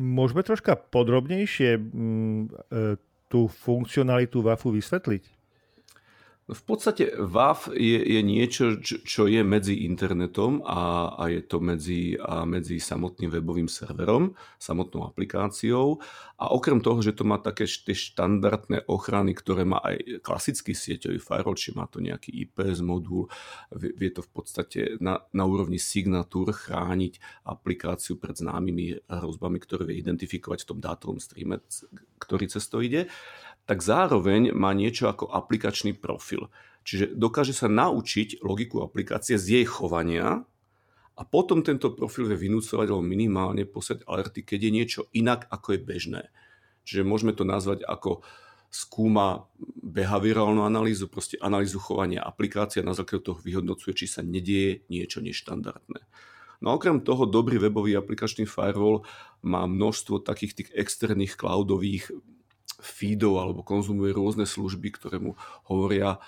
[0.00, 2.96] Môžeme troška podrobnejšie mm, e,
[3.28, 5.41] tú funkcionalitu WAFu vysvetliť?
[6.52, 12.20] V podstate WAF je, je niečo, čo je medzi internetom a, a je to medzi,
[12.20, 15.96] a medzi samotným webovým serverom, samotnou aplikáciou.
[16.36, 21.16] A okrem toho, že to má také tie štandardné ochrany, ktoré má aj klasický sieťový
[21.16, 23.32] firewall, či má to nejaký IPS modul,
[23.72, 30.04] vie to v podstate na, na úrovni signatúr chrániť aplikáciu pred známymi hrozbami, ktoré vie
[30.04, 31.64] identifikovať v tom dátovom streame,
[32.20, 33.08] ktorý cez to ide
[33.72, 36.52] tak zároveň má niečo ako aplikačný profil.
[36.84, 40.44] Čiže dokáže sa naučiť logiku aplikácie z jej chovania
[41.16, 45.72] a potom tento profil vie vynúcovať alebo minimálne posiať alerty, keď je niečo inak, ako
[45.72, 46.22] je bežné.
[46.84, 48.20] Čiže môžeme to nazvať ako
[48.68, 49.48] skúma
[49.80, 55.24] behaviorálnu analýzu, proste analýzu chovania aplikácie a na základe toho vyhodnocuje, či sa nedieje niečo
[55.24, 56.04] neštandardné.
[56.60, 59.08] No a okrem toho, dobrý webový aplikačný firewall
[59.40, 62.12] má množstvo takých tých externých cloudových
[62.82, 65.38] feedov alebo konzumuje rôzne služby, ktoré mu
[65.70, 66.18] hovoria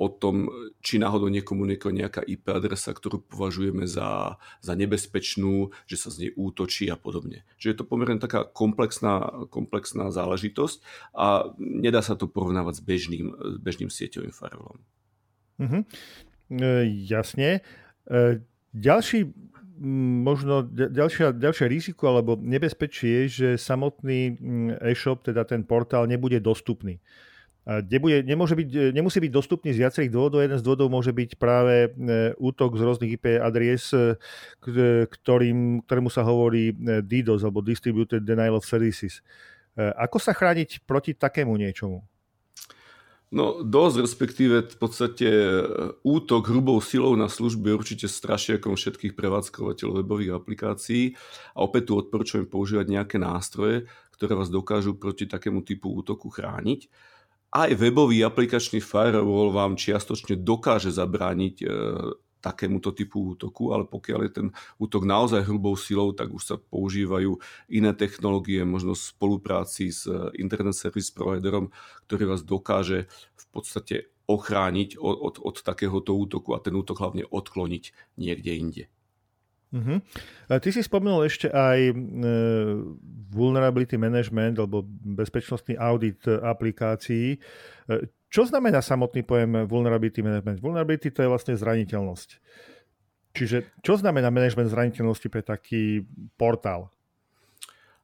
[0.00, 6.08] o tom, či náhodou nekomunikuje nejaká IP adresa, ktorú považujeme za, za nebezpečnú, že sa
[6.08, 7.44] z nej útočí a podobne.
[7.60, 10.82] Čiže je to pomerne taká komplexná, komplexná záležitosť
[11.14, 13.26] a nedá sa to porovnávať s bežným,
[13.60, 14.80] bežným sieťovým firewallom.
[15.60, 15.82] Mm-hmm.
[16.56, 16.68] E,
[17.06, 17.60] jasne.
[18.08, 19.28] E, ďalší
[20.22, 24.38] možno ďalšia, ďalšie riziko alebo nebezpečie je, že samotný
[24.78, 27.02] e-shop, teda ten portál, nebude dostupný.
[27.62, 30.42] Nebude, nemôže byť, nemusí byť dostupný z viacerých dôvodov.
[30.42, 34.18] Jeden z dôvodov môže byť práve e, útok z rôznych IP adries, e,
[35.06, 39.22] ktorým, ktorému sa hovorí e, DDoS alebo Distributed Denial of Services.
[39.78, 42.04] Ako sa chrániť proti takému niečomu?
[43.32, 45.56] No dosť, respektíve v podstate e,
[46.04, 51.16] útok hrubou silou na služby je určite strašiakom všetkých prevádzkovateľov webových aplikácií
[51.56, 56.92] a opäť tu odporúčujem používať nejaké nástroje, ktoré vás dokážu proti takému typu útoku chrániť.
[57.56, 61.66] Aj webový aplikačný firewall vám čiastočne dokáže zabrániť e,
[62.42, 64.46] takémuto typu útoku, ale pokiaľ je ten
[64.82, 67.38] útok naozaj hrubou silou, tak už sa používajú
[67.70, 71.70] iné technológie, možno v spolupráci s eh, Internet Service Providerom,
[72.10, 73.06] ktorý vás dokáže
[73.38, 77.84] v podstate ochrániť od, od, od takéhoto útoku a ten útok hlavne odkloniť
[78.18, 78.84] niekde inde.
[79.72, 80.04] Uh-huh.
[80.52, 81.96] Ty si spomenul ešte aj uh,
[83.32, 84.84] vulnerability management alebo
[85.16, 87.40] bezpečnostný audit aplikácií.
[87.88, 90.64] Uh, čo znamená samotný pojem vulnerability management?
[90.64, 92.40] Vulnerability to je vlastne zraniteľnosť.
[93.36, 96.08] Čiže čo znamená management zraniteľnosti pre taký
[96.40, 96.88] portál?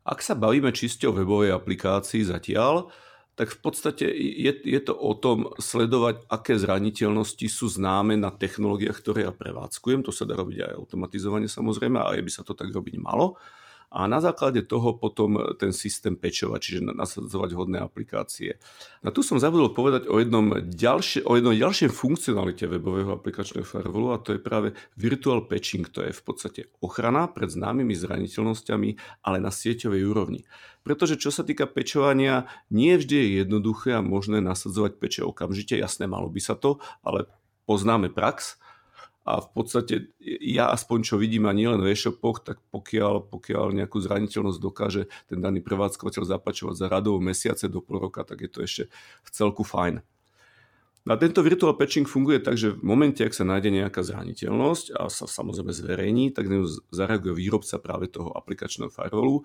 [0.05, 2.93] Ak sa bavíme čisto o webovej aplikácii zatiaľ,
[3.41, 8.99] tak v podstate je, je to o tom sledovať, aké zraniteľnosti sú známe na technológiách,
[9.01, 10.05] ktoré ja prevádzkujem.
[10.05, 13.41] To sa dá robiť aj automatizovane samozrejme, ale by sa to tak robiť malo.
[13.89, 18.61] A na základe toho potom ten systém pečovať, čiže nasadzovať hodné aplikácie.
[19.01, 24.13] A tu som zabudol povedať o, jednom ďalšie, o jednom ďalšej funkcionalite webového aplikačného firewallu
[24.13, 29.41] a to je práve virtual patching, to je v podstate ochrana pred známymi zraniteľnosťami, ale
[29.41, 30.45] na sieťovej úrovni.
[30.85, 36.05] Pretože čo sa týka pečovania, nie vždy je jednoduché a možné nasadzovať peče okamžite, jasné,
[36.05, 37.25] malo by sa to, ale
[37.65, 38.61] poznáme prax,
[39.29, 39.95] a v podstate
[40.41, 45.39] ja aspoň čo vidím a nielen v e-shopoch, tak pokiaľ, pokiaľ nejakú zraniteľnosť dokáže ten
[45.45, 48.83] daný prevádzkovateľ zapačovať za radov mesiace do pol roka, tak je to ešte
[49.25, 50.01] v celku fajn.
[51.09, 55.09] A tento virtual patching funguje tak, že v momente, ak sa nájde nejaká zraniteľnosť a
[55.09, 56.53] sa samozrejme zverejní, tak
[56.93, 59.41] zareaguje výrobca práve toho aplikačného firewallu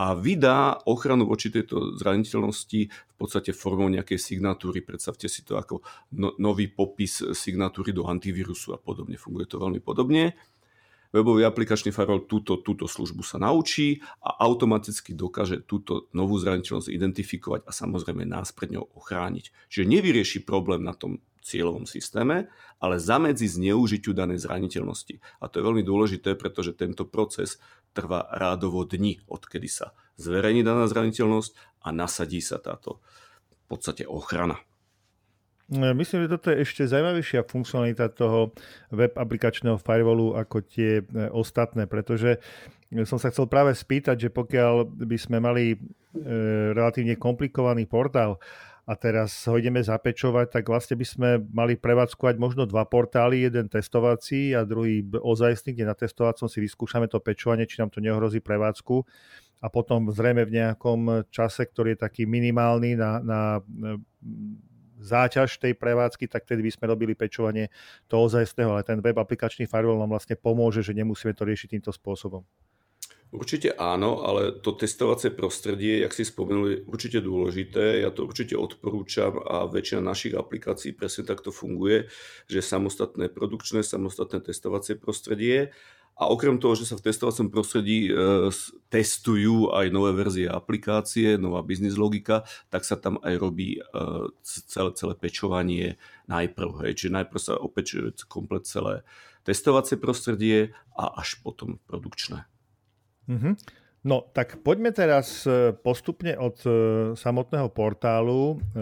[0.00, 4.80] a vydá ochranu voči tejto zraniteľnosti v podstate formou nejakej signatúry.
[4.80, 5.84] Predstavte si to ako
[6.16, 9.20] no, nový popis signatúry do antivírusu a podobne.
[9.20, 10.32] Funguje to veľmi podobne.
[11.12, 17.60] Webový aplikačný firewall túto, túto službu sa naučí a automaticky dokáže túto novú zraniteľnosť identifikovať
[17.68, 19.52] a samozrejme nás pred ňou ochrániť.
[19.68, 25.20] Čiže nevyrieši problém na tom cieľovom systéme, ale zamedzi zneužitiu danej zraniteľnosti.
[25.40, 27.60] A to je veľmi dôležité, pretože tento proces
[27.96, 33.00] trvá rádovo dni, odkedy sa zverejní daná zraniteľnosť a nasadí sa táto
[33.50, 34.60] v podstate ochrana.
[35.70, 38.50] No, myslím, že toto je ešte zaujímavejšia funkcionalita toho
[38.90, 42.42] web aplikačného firewallu ako tie e, ostatné, pretože
[43.06, 45.76] som sa chcel práve spýtať, že pokiaľ by sme mali e,
[46.74, 48.42] relatívne komplikovaný portál
[48.90, 53.70] a teraz ho ideme zapečovať, tak vlastne by sme mali prevádzkovať možno dva portály, jeden
[53.70, 58.42] testovací a druhý ozajstný, kde na testovacom si vyskúšame to pečovanie, či nám to neohrozí
[58.42, 59.06] prevádzku
[59.62, 63.40] a potom zrejme v nejakom čase, ktorý je taký minimálny na, na
[64.98, 67.70] záťaž tej prevádzky, tak tedy by sme robili pečovanie
[68.10, 71.94] toho ozajstného, ale ten web aplikačný firewall nám vlastne pomôže, že nemusíme to riešiť týmto
[71.94, 72.42] spôsobom.
[73.30, 78.02] Určite áno, ale to testovacie prostredie, jak si spomenuli, je určite dôležité.
[78.02, 82.10] Ja to určite odporúčam a väčšina našich aplikácií presne takto funguje,
[82.50, 85.70] že samostatné produkčné, samostatné testovacie prostredie.
[86.18, 88.12] A okrem toho, že sa v testovacom prostredí e,
[88.90, 93.80] testujú aj nové verzie aplikácie, nová biznis logika, tak sa tam aj robí e,
[94.42, 96.82] celé, celé pečovanie najprv.
[96.82, 96.92] Hej.
[96.98, 99.06] Čiže najprv sa opečuje komplet celé
[99.46, 102.44] testovacie prostredie a až potom produkčné.
[103.30, 103.54] Mm-hmm.
[104.00, 106.70] No tak poďme teraz e, postupne od e,
[107.20, 108.80] samotného portálu e,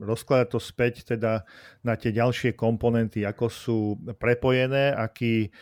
[0.00, 1.44] rozkladať to späť teda
[1.84, 3.78] na tie ďalšie komponenty, ako sú
[4.16, 5.52] prepojené, aký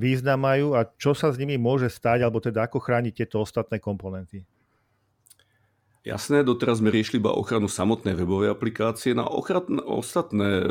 [0.00, 3.76] význam majú a čo sa s nimi môže stať, alebo teda ako chrániť tieto ostatné
[3.76, 4.48] komponenty.
[6.06, 9.10] Jasné, doteraz sme riešili iba ochranu samotnej webovej aplikácie.
[9.10, 10.62] Na ochratné, ostatné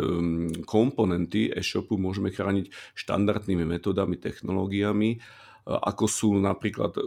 [0.63, 5.19] komponenty e-shopu môžeme chrániť štandardnými metodami, technológiami
[5.65, 7.01] ako sú napríklad, e,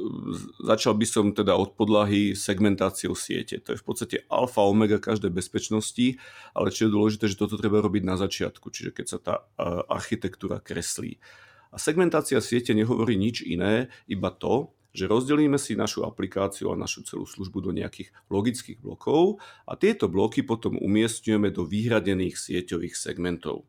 [0.66, 3.62] začal by som teda od podlahy segmentáciou siete.
[3.62, 6.18] To je v podstate alfa omega každej bezpečnosti,
[6.58, 9.42] ale čo je dôležité, že toto treba robiť na začiatku, čiže keď sa tá e,
[9.86, 11.22] architektúra kreslí.
[11.70, 17.06] A segmentácia siete nehovorí nič iné, iba to, že rozdelíme si našu aplikáciu a našu
[17.06, 23.68] celú službu do nejakých logických blokov a tieto bloky potom umiestňujeme do vyhradených sieťových segmentov.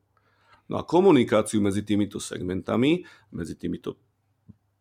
[0.69, 4.08] No a komunikáciu medzi týmito segmentami, medzi týmito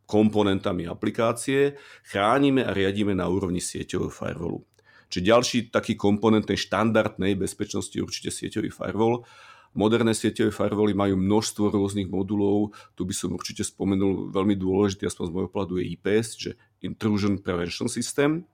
[0.09, 1.77] komponentami aplikácie
[2.09, 4.65] chránime a riadíme na úrovni sieťového firewallu.
[5.13, 9.29] Čiže ďalší taký komponent tej štandardnej bezpečnosti určite sieťový firewall.
[9.77, 12.73] Moderné sieťové firewally majú množstvo rôznych modulov.
[12.97, 17.41] Tu by som určite spomenul veľmi dôležitý, aspoň z môjho pohľadu je IPS, že Intrusion
[17.41, 18.49] Prevention System,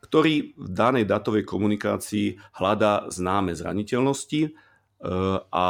[0.00, 4.52] ktorý v danej datovej komunikácii hľadá známe zraniteľnosti eh,
[5.44, 5.66] a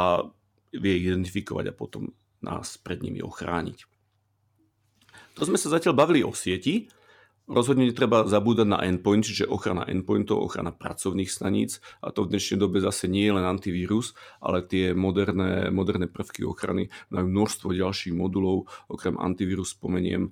[0.71, 3.90] vie identifikovať a potom nás pred nimi ochrániť.
[5.37, 6.91] To sme sa zatiaľ bavili o sieti.
[7.51, 12.55] Rozhodne netreba zabúdať na endpoint, čiže ochrana endpointov, ochrana pracovných staníc a to v dnešnej
[12.61, 18.15] dobe zase nie je len antivírus, ale tie moderné, moderné prvky ochrany majú množstvo ďalších
[18.15, 20.31] modulov, okrem antivírus spomeniem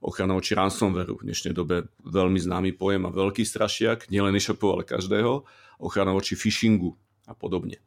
[0.00, 1.20] ochrana voči ransomwareu.
[1.20, 5.44] V dnešnej dobe veľmi známy pojem a veľký strašiak, nielen e-shopov, ale každého,
[5.80, 6.96] ochrana voči phishingu
[7.28, 7.78] a podobne.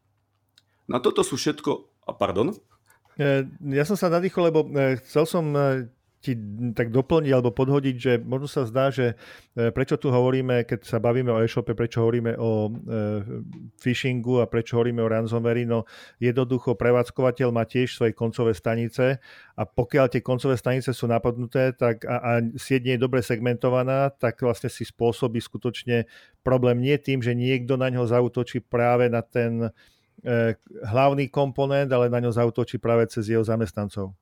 [0.86, 1.94] Na toto sú všetko...
[2.04, 2.52] A pardon?
[3.16, 5.88] E, ja som sa nadýchol, lebo e, chcel som e,
[6.24, 6.40] ti
[6.72, 9.20] tak doplniť alebo podhodiť, že možno sa zdá, že
[9.60, 12.72] e, prečo tu hovoríme, keď sa bavíme o e-shope, prečo hovoríme o e,
[13.76, 15.84] phishingu a prečo hovoríme o ransomware, no
[16.24, 19.20] jednoducho prevádzkovateľ má tiež svoje koncové stanice
[19.60, 24.08] a pokiaľ tie koncové stanice sú napadnuté tak a, a sieť nie je dobre segmentovaná,
[24.16, 26.08] tak vlastne si spôsobí skutočne
[26.40, 29.68] problém nie tým, že niekto na ňo zautočí práve na ten
[30.24, 30.56] e,
[30.88, 34.16] hlavný komponent, ale na ňo zautočí práve cez jeho zamestnancov.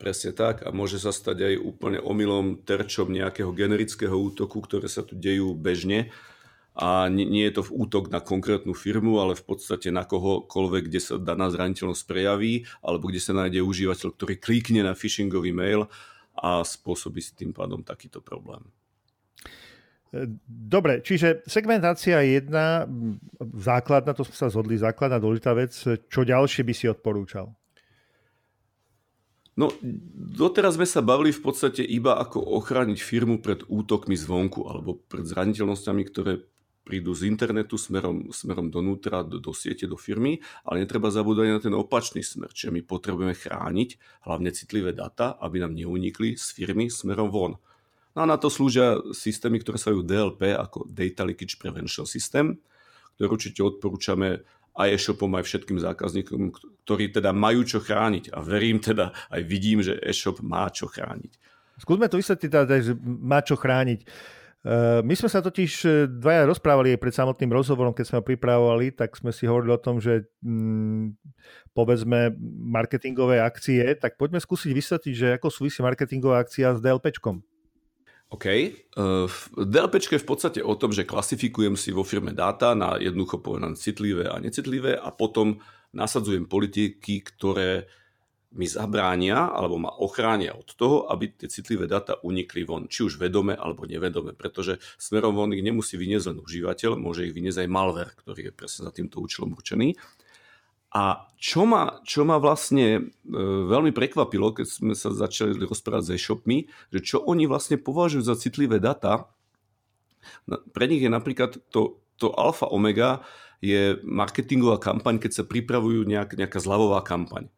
[0.00, 5.04] Presne tak a môže sa stať aj úplne omylom terčom nejakého generického útoku, ktoré sa
[5.04, 6.08] tu dejú bežne
[6.72, 11.00] a nie, je to v útok na konkrétnu firmu, ale v podstate na kohokoľvek, kde
[11.04, 15.92] sa daná zraniteľnosť prejaví alebo kde sa nájde užívateľ, ktorý klikne na phishingový mail
[16.32, 18.64] a spôsobí si tým pádom takýto problém.
[20.48, 22.88] Dobre, čiže segmentácia je jedna
[23.60, 25.76] základná, to sme sa zhodli, základná dôležitá vec.
[26.08, 27.52] Čo ďalšie by si odporúčal?
[29.60, 29.68] No,
[30.16, 35.28] doteraz sme sa bavili v podstate iba ako ochrániť firmu pred útokmi zvonku alebo pred
[35.28, 36.40] zraniteľnosťami, ktoré
[36.80, 41.60] prídu z internetu smerom, smerom donútra, do, do siete, do firmy, ale netreba zabúdať na
[41.60, 46.88] ten opačný smer, čiže my potrebujeme chrániť hlavne citlivé data, aby nám neunikli z firmy
[46.88, 47.60] smerom von.
[48.16, 52.58] No a na to slúžia systémy, ktoré sa DLP ako Data Leakage Prevention System,
[53.14, 54.40] ktoré určite odporúčame
[54.80, 56.40] aj e-shopom, aj všetkým zákazníkom,
[56.84, 58.32] ktorí teda majú čo chrániť.
[58.32, 61.36] A verím teda, aj vidím, že e-shop má čo chrániť.
[61.80, 64.00] Skúsme to vysvetliť, teda, že má čo chrániť.
[64.04, 64.08] E,
[65.00, 68.92] my sme sa totiž e, dvaja rozprávali aj pred samotným rozhovorom, keď sme ho pripravovali,
[68.92, 71.16] tak sme si hovorili o tom, že hm,
[71.72, 72.36] povedzme
[72.68, 77.40] marketingové akcie, tak poďme skúsiť vysvetliť, že ako súvisí marketingová akcia s DLPčkom.
[78.30, 78.46] OK.
[78.94, 79.26] Uh,
[79.58, 83.74] DLP je v podstate o tom, že klasifikujem si vo firme dáta na jednoducho povedané
[83.74, 85.58] citlivé a necitlivé a potom
[85.90, 87.90] nasadzujem politiky, ktoré
[88.50, 93.18] mi zabránia alebo ma ochránia od toho, aby tie citlivé dáta unikli von, či už
[93.18, 97.70] vedome alebo nevedome, pretože smerom von ich nemusí vyniesť len užívateľ, môže ich vyniesť aj
[97.70, 99.94] malware, ktorý je presne za týmto účelom určený.
[100.90, 103.00] A čo ma, čo ma vlastne e,
[103.70, 108.34] veľmi prekvapilo, keď sme sa začali rozprávať s e-shopmi, že čo oni vlastne považujú za
[108.34, 109.30] citlivé data,
[110.74, 113.22] pre nich je napríklad to, to alfa omega
[113.60, 117.52] je marketingová kampaň, keď sa pripravujú nejak, nejaká zľavová kampaň.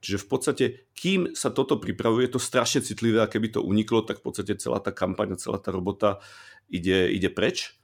[0.00, 4.04] Čiže v podstate, kým sa toto pripravuje, je to strašne citlivé a keby to uniklo,
[4.04, 6.20] tak v podstate celá tá kampaň a celá tá robota
[6.68, 7.76] ide, ide preč.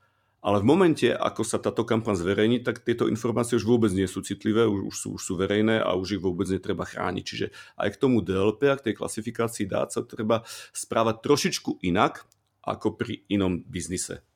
[0.43, 4.27] Ale v momente, ako sa táto kampaň zverejní, tak tieto informácie už vôbec nie sú
[4.27, 7.23] citlivé, už, už, sú, už sú verejné a už ich vôbec netreba chrániť.
[7.23, 7.47] Čiže
[7.79, 10.43] aj k tomu DLP a k tej klasifikácii dát sa treba
[10.75, 12.27] správať trošičku inak
[12.67, 14.27] ako pri inom biznise.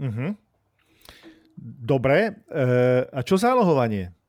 [0.00, 0.30] Mm-hmm.
[1.62, 2.64] Dobre, e,
[3.12, 4.21] a čo zálohovanie?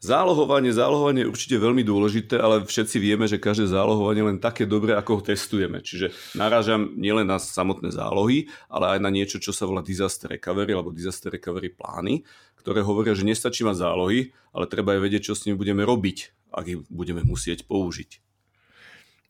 [0.00, 4.64] Zálohovanie, zálohovanie je určite veľmi dôležité, ale všetci vieme, že každé zálohovanie je len také
[4.64, 5.84] dobré, ako ho testujeme.
[5.84, 10.72] Čiže narážam nielen na samotné zálohy, ale aj na niečo, čo sa volá disaster recovery
[10.72, 12.24] alebo disaster recovery plány,
[12.64, 16.48] ktoré hovoria, že nestačí mať zálohy, ale treba aj vedieť, čo s nimi budeme robiť,
[16.48, 18.24] ak ich budeme musieť použiť.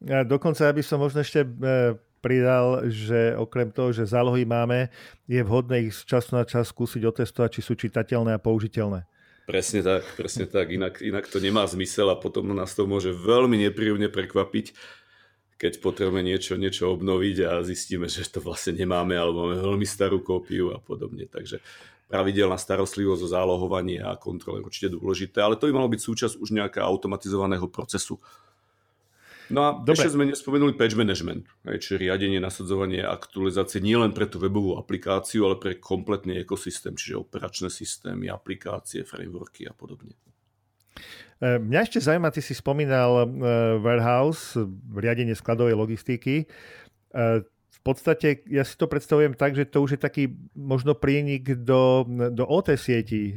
[0.07, 1.49] Ja dokonca by som možno ešte e,
[2.23, 4.87] pridal, že okrem toho, že zálohy máme,
[5.27, 9.10] je vhodné ich z času na čas skúsiť otestovať, či sú čitateľné a použiteľné.
[9.51, 10.71] Presne tak, presne tak.
[10.71, 14.79] Inak, inak to nemá zmysel a potom nás to môže veľmi nepríjemne prekvapiť,
[15.59, 20.23] keď potrebujeme niečo, niečo obnoviť a zistíme, že to vlastne nemáme alebo máme veľmi starú
[20.23, 21.27] kópiu a podobne.
[21.27, 21.59] Takže
[22.07, 26.35] pravidelná starostlivosť o zálohovanie a kontrole je určite dôležité, ale to by malo byť súčasť
[26.39, 28.23] už nejakého automatizovaného procesu.
[29.51, 29.99] No a Dobre.
[29.99, 35.59] ešte sme nespomenuli patch management, čiže riadenie, nasadzovanie aktualizácie nielen pre tú webovú aplikáciu, ale
[35.59, 40.15] pre kompletný ekosystém, čiže operačné systémy, aplikácie, frameworky a podobne.
[41.43, 43.29] E, mňa ešte zaujíma, ty si spomínal e,
[43.83, 44.55] warehouse,
[44.95, 46.45] riadenie skladovej logistiky.
[46.45, 46.47] E,
[47.51, 52.05] v podstate ja si to predstavujem tak, že to už je taký možno prienik do,
[52.29, 53.33] do OT sieti.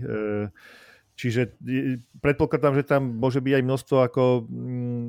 [1.15, 1.55] Čiže
[2.19, 5.07] predpokladám, že tam môže byť aj množstvo ako mm,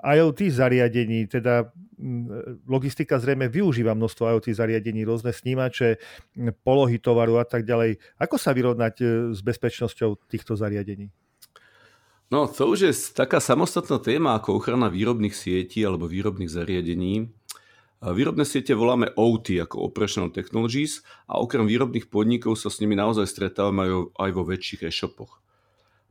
[0.00, 1.72] IoT zariadení, teda
[2.68, 5.96] logistika zrejme využíva množstvo IoT zariadení, rôzne snímače,
[6.60, 7.96] polohy tovaru a tak ďalej.
[8.20, 11.08] Ako sa vyrovnať e, s bezpečnosťou týchto zariadení?
[12.28, 17.30] No, to už je taká samostatná téma ako ochrana výrobných sietí alebo výrobných zariadení.
[18.02, 23.24] Výrobné siete voláme OT ako Operational Technologies a okrem výrobných podnikov sa s nimi naozaj
[23.24, 25.40] stretávame aj vo väčších e-shopoch.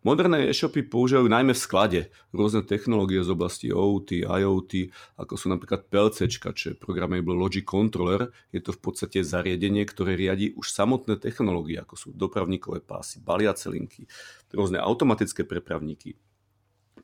[0.05, 5.89] Moderné e-shopy používajú najmä v sklade rôzne technológie z oblasti OT, IoT, ako sú napríklad
[5.89, 8.29] PLC, čo je Programmable Logic Controller.
[8.53, 13.65] Je to v podstate zariadenie, ktoré riadi už samotné technológie, ako sú dopravníkové pásy, baliace
[13.65, 14.05] linky,
[14.53, 16.13] rôzne automatické prepravníky.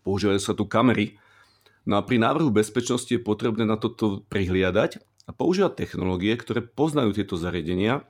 [0.06, 1.18] Používajú sa tu kamery.
[1.89, 7.18] No a pri návrhu bezpečnosti je potrebné na toto prihliadať a používať technológie, ktoré poznajú
[7.18, 8.06] tieto zariadenia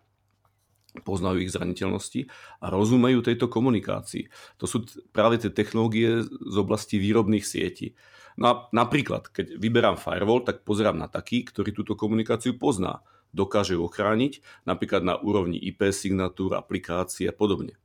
[1.00, 2.28] poznajú ich zraniteľnosti
[2.60, 4.28] a rozumejú tejto komunikácii.
[4.60, 4.84] To sú
[5.16, 7.96] práve tie technológie z oblasti výrobných sietí.
[8.36, 13.04] No a napríklad, keď vyberám firewall, tak pozerám na taký, ktorý túto komunikáciu pozná.
[13.32, 17.80] Dokáže ju ochrániť, napríklad na úrovni IP signatúr, aplikácií a podobne.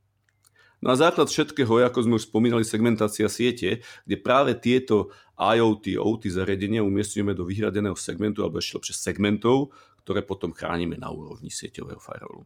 [0.77, 6.85] No základ všetkého ako sme už spomínali, segmentácia siete, kde práve tieto IoT, OT zariadenia
[6.85, 9.73] umiestňujeme do vyhradeného segmentu alebo ešte lepšie segmentov,
[10.05, 12.45] ktoré potom chránime na úrovni sieťového firewallu.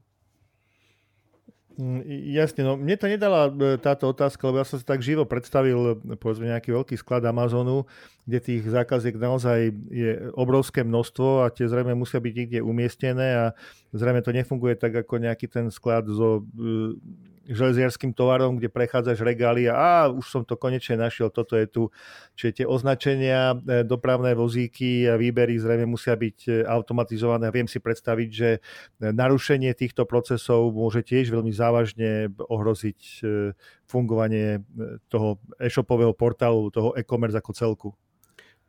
[1.80, 2.03] Mm,
[2.36, 6.03] jasne, no mne to nedala e, táto otázka, lebo ja som si tak živo predstavil
[6.19, 7.88] povedzme nejaký veľký sklad Amazonu,
[8.28, 13.45] kde tých zákaziek naozaj je obrovské množstvo a tie zrejme musia byť niekde umiestnené a
[13.95, 16.99] zrejme to nefunguje tak ako nejaký ten sklad so e,
[17.52, 21.84] železiarským tovarom, kde prechádzaš regály a, a už som to konečne našiel, toto je tu.
[22.39, 27.52] Čiže tie označenia, e, dopravné vozíky a výbery zrejme musia byť e, automatizované.
[27.52, 28.60] Viem si predstaviť, že e,
[29.12, 33.24] narušenie týchto procesov môže tiež veľmi závažne ohroziť
[33.86, 34.64] fungovanie
[35.12, 37.89] toho e-shopového portálu, toho e-commerce ako celku.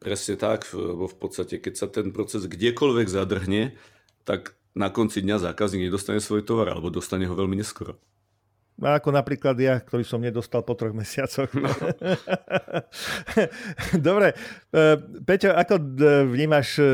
[0.03, 3.79] Presne tak, lebo v podstate, keď sa ten proces kdekoľvek zadrhne,
[4.27, 8.01] tak na konci dňa zákazník nedostane svoj tovar alebo dostane ho veľmi neskoro.
[8.81, 11.53] Ako napríklad ja, ktorý som nedostal po troch mesiacoch.
[11.55, 11.69] No.
[14.09, 14.35] Dobre.
[14.73, 14.83] E,
[15.23, 15.75] Peťo, ako
[16.33, 16.85] vnímaš e,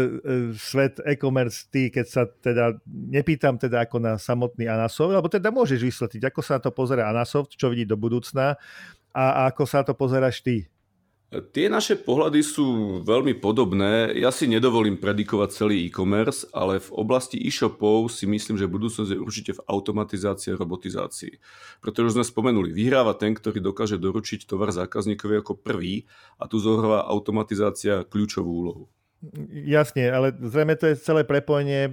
[0.59, 5.81] svet e-commerce ty, keď sa teda, nepýtam teda ako na samotný Anasoft, alebo teda môžeš
[5.81, 8.59] vysvetliť, ako sa na to pozera Anasoft, čo vidí do budúcna
[9.15, 10.69] a ako sa to pozeráš ty?
[11.29, 12.67] Tie naše pohľady sú
[13.05, 14.17] veľmi podobné.
[14.17, 19.21] Ja si nedovolím predikovať celý e-commerce, ale v oblasti e-shopov si myslím, že budúcnosť je
[19.21, 21.37] určite v automatizácii a robotizácii.
[21.85, 26.09] Pretože už sme spomenuli, vyhráva ten, ktorý dokáže doručiť tovar zákazníkovi ako prvý
[26.41, 28.85] a tu zohráva automatizácia kľúčovú úlohu.
[29.51, 31.93] Jasne, ale zrejme to je celé prepojenie eh,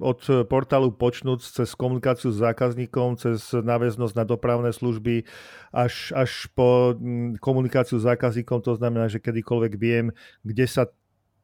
[0.00, 5.28] od portálu počnúc cez komunikáciu s zákazníkom, cez náväznosť na dopravné služby,
[5.76, 6.96] až, až po
[7.44, 10.08] komunikáciu s zákazníkom, to znamená, že kedykoľvek viem,
[10.40, 10.88] kde sa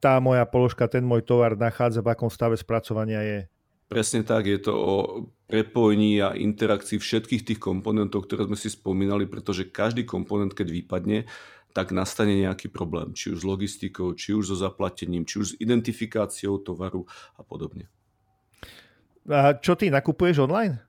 [0.01, 3.41] tá moja položka, ten môj tovar nachádza, v akom stave spracovania je.
[3.91, 4.95] Presne tak, je to o
[5.51, 11.27] prepojení a interakcii všetkých tých komponentov, ktoré sme si spomínali, pretože každý komponent, keď vypadne,
[11.71, 15.59] tak nastane nejaký problém, či už s logistikou, či už so zaplatením, či už s
[15.63, 17.07] identifikáciou tovaru
[17.39, 17.87] a podobne.
[19.31, 20.83] A čo ty nakupuješ online?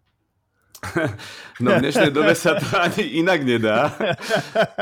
[1.62, 3.94] No v dnešnej dobe sa to ani inak nedá.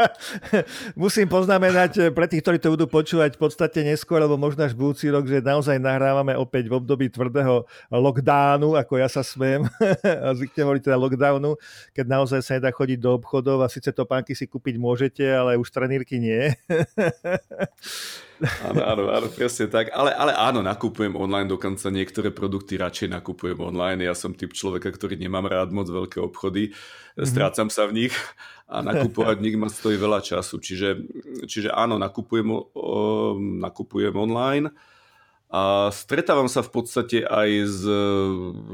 [0.95, 4.79] Musím poznamenať eh, pre tých, ktorí to budú počúvať v podstate neskôr, alebo možno až
[4.79, 9.67] budúci rok, že naozaj nahrávame opäť v období tvrdého lockdownu, ako ja sa smiem,
[10.23, 11.59] a zvykne hovoriť teda lockdownu,
[11.91, 15.59] keď naozaj sa nedá chodiť do obchodov a síce to pánky si kúpiť môžete, ale
[15.59, 16.55] už trenírky nie.
[18.39, 19.91] Áno, áno, áno, presne tak.
[19.91, 24.07] Ale, ale áno, nakupujem online, dokonca niektoré produkty radšej nakupujem online.
[24.07, 27.27] Ja som typ človeka, ktorý nemám rád moc veľké obchody, mm-hmm.
[27.27, 28.15] strácam sa v nich
[28.71, 30.61] a nakupovať v nich ma stojí veľa času.
[30.61, 30.89] Čiže,
[31.51, 34.71] čiže áno, nakupujem, o, nakupujem online
[35.49, 37.97] a stretávam sa v podstate aj s e,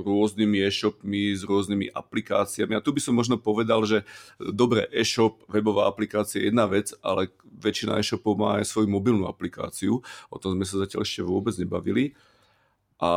[0.04, 2.76] rôznymi e-shopmi, s rôznymi aplikáciami.
[2.76, 4.04] A tu by som možno povedal, že
[4.36, 10.04] dobre, e-shop, webová aplikácia je jedna vec, ale väčšina e-shopov má aj svoju mobilnú aplikáciu.
[10.28, 12.12] O tom sme sa zatiaľ ešte vôbec nebavili.
[13.00, 13.08] A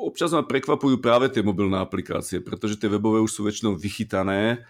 [0.00, 4.64] občas ma prekvapujú práve tie mobilné aplikácie, pretože tie webové už sú väčšinou vychytané,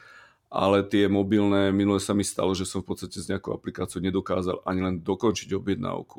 [0.50, 4.58] ale tie mobilné, minule sa mi stalo, že som v podstate s nejakou aplikáciou nedokázal
[4.66, 6.18] ani len dokončiť objednávku.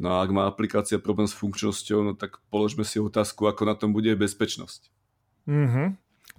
[0.00, 3.74] No a ak má aplikácia problém s funkčnosťou, no tak položme si otázku, ako na
[3.76, 4.88] tom bude bezpečnosť.
[5.44, 5.88] Mm-hmm.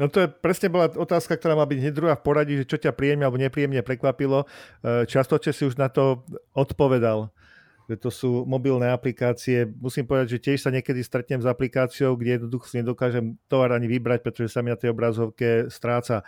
[0.02, 2.82] No to je presne bola otázka, ktorá má byť hneď druhá v poradí, že čo
[2.82, 4.50] ťa príjemne alebo nepríjemne prekvapilo.
[4.82, 6.26] E, častočne si už na to
[6.58, 7.30] odpovedal
[7.90, 9.68] že to sú mobilné aplikácie.
[9.68, 13.92] Musím povedať, že tiež sa niekedy stretnem s aplikáciou, kde jednoducho si nedokážem tovar ani
[13.92, 16.24] vybrať, pretože sa mi na tej obrazovke stráca.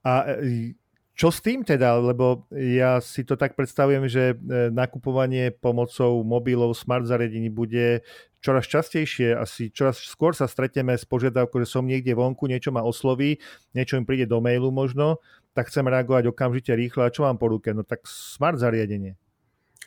[0.00, 0.72] A e,
[1.16, 1.96] čo s tým teda?
[1.96, 8.04] Lebo ja si to tak predstavujem, že e, nakupovanie pomocou mobilov, smart zariadení bude
[8.44, 12.84] čoraz častejšie, asi čoraz skôr sa stretneme s požiadavkou, že som niekde vonku, niečo ma
[12.84, 13.40] osloví,
[13.72, 15.18] niečo mi príde do mailu možno,
[15.56, 17.72] tak chcem reagovať okamžite rýchlo a čo mám po ruke?
[17.72, 19.16] No tak smart zariadenie.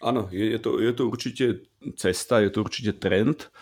[0.02, 1.46] Áno, je, je, to, je to určite
[1.94, 3.54] cesta, je to určite trend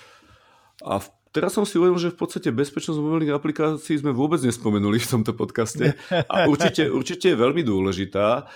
[0.82, 1.08] a v
[1.38, 5.38] Teraz som si uvedomil, že v podstate bezpečnosť mobilných aplikácií sme vôbec nespomenuli v tomto
[5.38, 5.94] podcaste.
[6.10, 8.50] A určite, určite je veľmi dôležitá,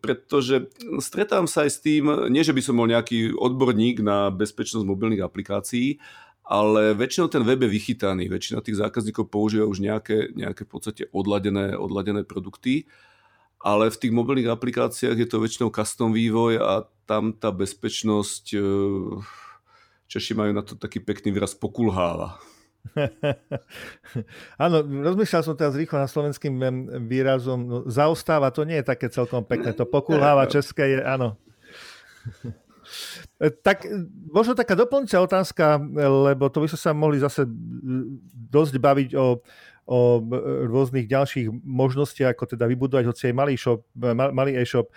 [0.00, 0.72] pretože
[1.04, 5.20] stretám sa aj s tým, nie že by som bol nejaký odborník na bezpečnosť mobilných
[5.20, 6.00] aplikácií,
[6.40, 11.02] ale väčšinou ten web je vychytaný, väčšina tých zákazníkov používa už nejaké, nejaké v podstate
[11.12, 12.88] odladené, odladené produkty,
[13.60, 18.56] ale v tých mobilných aplikáciách je to väčšinou custom vývoj a tam tá bezpečnosť
[20.06, 22.38] Češi majú na to taký pekný výraz pokulháva.
[24.64, 26.54] Áno, rozmýšľal som teraz rýchlo na slovenským
[27.10, 27.58] výrazom.
[27.66, 29.74] No, zaostáva, to nie je také celkom pekné.
[29.74, 31.34] To pokulháva české je, áno.
[33.66, 33.82] Tak
[34.30, 37.42] možno taká doplňujúca otázka, lebo to by sme sa mohli zase
[38.46, 39.42] dosť baviť o
[39.86, 40.18] o
[40.66, 43.86] rôznych ďalších možnostiach, ako teda vybudovať hoci aj malý, shop,
[44.34, 44.90] malý e-shop.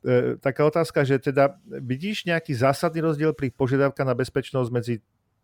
[0.00, 4.94] E, taká otázka, že teda vidíš nejaký zásadný rozdiel pri požiadavka na bezpečnosť medzi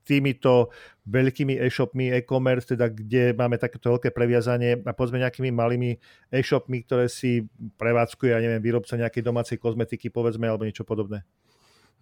[0.06, 0.70] týmito
[1.10, 5.98] veľkými e-shopmi, e-commerce, teda kde máme takéto veľké previazanie a povedzme nejakými malými
[6.30, 7.42] e-shopmi, ktoré si
[7.76, 11.26] prevádzkuje, ja neviem, výrobca nejakej domácej kozmetiky, povedzme, alebo niečo podobné.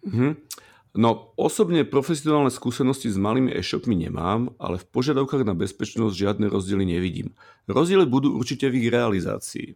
[0.05, 0.31] Mm-hmm.
[0.95, 6.87] No, osobne profesionálne skúsenosti s malými e-shopmi nemám, ale v požiadavkách na bezpečnosť žiadne rozdiely
[6.87, 7.35] nevidím.
[7.67, 9.75] Rozdiely budú určite v ich realizácii.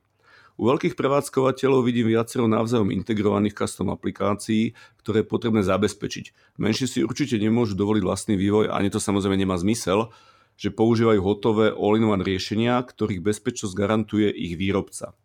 [0.60, 6.60] U veľkých prevádzkovateľov vidím viacero navzájom integrovaných custom aplikácií, ktoré je potrebné zabezpečiť.
[6.60, 10.12] Menší si určite nemôžu dovoliť vlastný vývoj, ani to samozrejme nemá zmysel,
[10.60, 15.16] že používajú hotové all-in-one riešenia, ktorých bezpečnosť garantuje ich výrobca.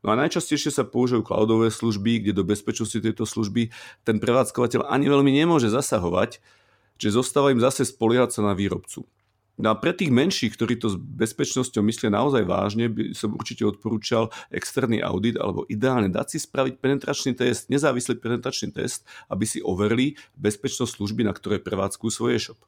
[0.00, 3.68] No a najčastejšie sa používajú cloudové služby, kde do bezpečnosti tejto služby
[4.08, 6.40] ten prevádzkovateľ ani veľmi nemôže zasahovať,
[6.96, 9.04] že zostáva im zase spoliehať sa na výrobcu.
[9.54, 13.62] No a pre tých menších, ktorí to s bezpečnosťou myslia naozaj vážne, by som určite
[13.62, 19.62] odporúčal externý audit alebo ideálne dať si spraviť penetračný test, nezávislý penetračný test, aby si
[19.62, 22.58] overili bezpečnosť služby, na ktoré prevádzkujú svoj e-shop.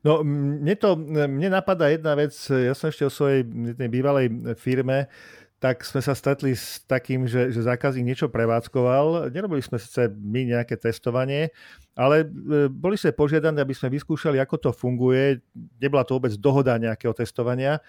[0.00, 3.44] No, mne, to, mne napadá jedna vec, ja som ešte o svojej
[3.76, 5.12] bývalej firme
[5.58, 9.34] tak sme sa stretli s takým, že, že zákazník niečo prevádzkoval.
[9.34, 11.50] Nerobili sme sice my nejaké testovanie,
[11.98, 15.42] ale e, boli sme požiadaní, aby sme vyskúšali, ako to funguje.
[15.82, 17.82] Nebola to vôbec dohoda nejakého testovania,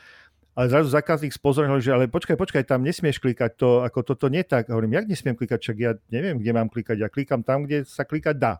[0.58, 4.42] ale zrazu zákazník spozornil, že ale počkaj, počkaj, tam nesmieš klikať to, ako toto nie
[4.42, 4.68] tak.
[4.68, 6.98] A hovorím, jak nesmiem klikať, čak ja neviem, kde mám klikať.
[7.00, 8.54] Ja klikám tam, kde sa klikať dá.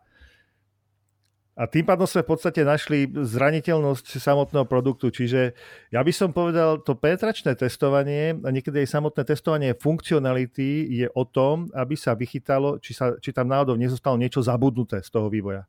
[1.60, 5.12] A tým pádom sme v podstate našli zraniteľnosť samotného produktu.
[5.12, 5.52] Čiže
[5.92, 11.28] ja by som povedal, to penetračné testovanie a niekedy aj samotné testovanie funkcionality je o
[11.28, 15.68] tom, aby sa vychytalo, či, sa, či tam náhodou nezostalo niečo zabudnuté z toho vývoja.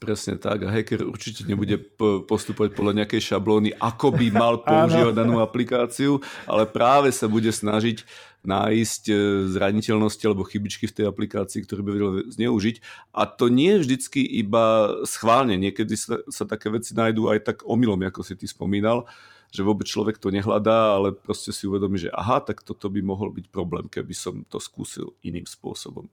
[0.00, 1.76] Presne tak a hacker určite nebude
[2.24, 8.04] postupovať podľa nejakej šablóny, ako by mal používať danú aplikáciu, ale práve sa bude snažiť
[8.44, 9.14] nájsť e,
[9.52, 12.76] zraniteľnosti alebo chybičky v tej aplikácii, ktoré by vedel zneužiť.
[13.16, 15.56] A to nie je vždycky iba schválne.
[15.56, 19.08] Niekedy sa, sa také veci nájdú aj tak omylom, ako si ty spomínal,
[19.54, 23.32] že vôbec človek to nehľadá, ale proste si uvedomí, že aha, tak toto by mohol
[23.32, 26.10] byť problém, keby som to skúsil iným spôsobom.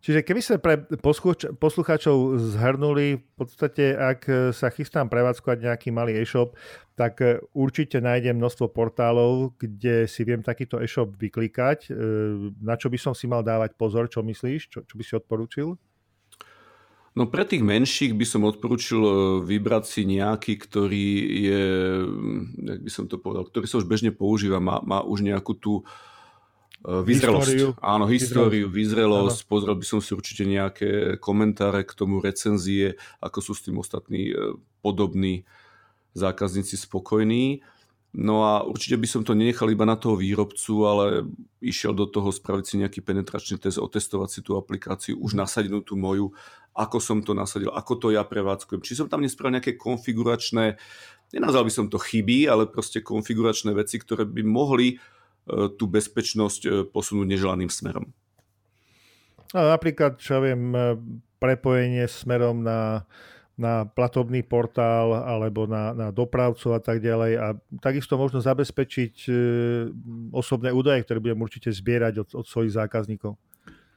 [0.00, 0.74] Čiže keby sme pre
[1.60, 6.56] poslucháčov zhrnuli, v podstate ak sa chystám prevádzkovať nejaký malý e-shop,
[6.96, 11.88] tak e, určite nájdem množstvo portálov, kde si viem takýto e-shop vyklikať.
[11.88, 11.90] E,
[12.60, 15.76] na čo by som si mal dávať pozor, čo myslíš, čo, čo by si odporúčil?
[17.16, 19.12] No pre tých menších by som odporúčil e,
[19.44, 21.08] vybrať si nejaký, ktorý
[21.44, 21.64] je,
[22.72, 25.84] jak by som to povedal, ktorý sa už bežne používa, má, má už nejakú tú
[25.84, 26.08] Eh,
[26.84, 27.50] vyzrelosť.
[27.52, 27.68] Históriu.
[27.84, 29.44] Áno, históriu, vyzrelosť.
[29.44, 29.48] Áno.
[29.48, 34.32] Pozrel by som si určite nejaké komentáre k tomu, recenzie, ako sú s tým ostatní
[34.32, 35.44] eh, podobní
[36.16, 37.60] zákazníci spokojní.
[38.10, 41.30] No a určite by som to nenechal iba na toho výrobcu, ale
[41.62, 45.94] išiel do toho spraviť si nejaký penetračný test, otestovať si tú aplikáciu, už nasadenú tú
[45.94, 46.34] moju,
[46.74, 48.82] ako som to nasadil, ako to ja prevádzkujem.
[48.82, 50.74] Či som tam nespravil nejaké konfiguračné,
[51.30, 55.19] nenazval by som to chyby, ale proste konfiguračné veci, ktoré by mohli E,
[55.78, 58.06] tú bezpečnosť e, posunúť neželaným smerom.
[59.50, 60.94] A napríklad, čo viem, e,
[61.42, 63.04] prepojenie smerom na,
[63.58, 67.32] na platobný portál alebo na, na dopravcov a tak ďalej.
[67.40, 67.46] A
[67.80, 69.26] takisto možno zabezpečiť
[70.30, 73.40] osobné údaje, ktoré budem určite zbierať od, od svojich zákazníkov.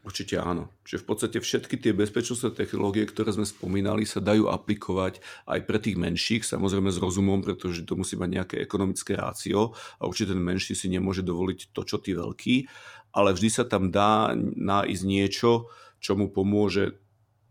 [0.04, 0.68] Určite áno.
[0.84, 5.80] Čiže v podstate všetky tie bezpečnostné technológie, ktoré sme spomínali, sa dajú aplikovať aj pre
[5.80, 10.44] tých menších, samozrejme s rozumom, pretože to musí mať nejaké ekonomické rácio a určite ten
[10.44, 12.68] menší si nemôže dovoliť to, čo tí veľký,
[13.16, 15.72] ale vždy sa tam dá nájsť niečo,
[16.04, 17.00] čo mu pomôže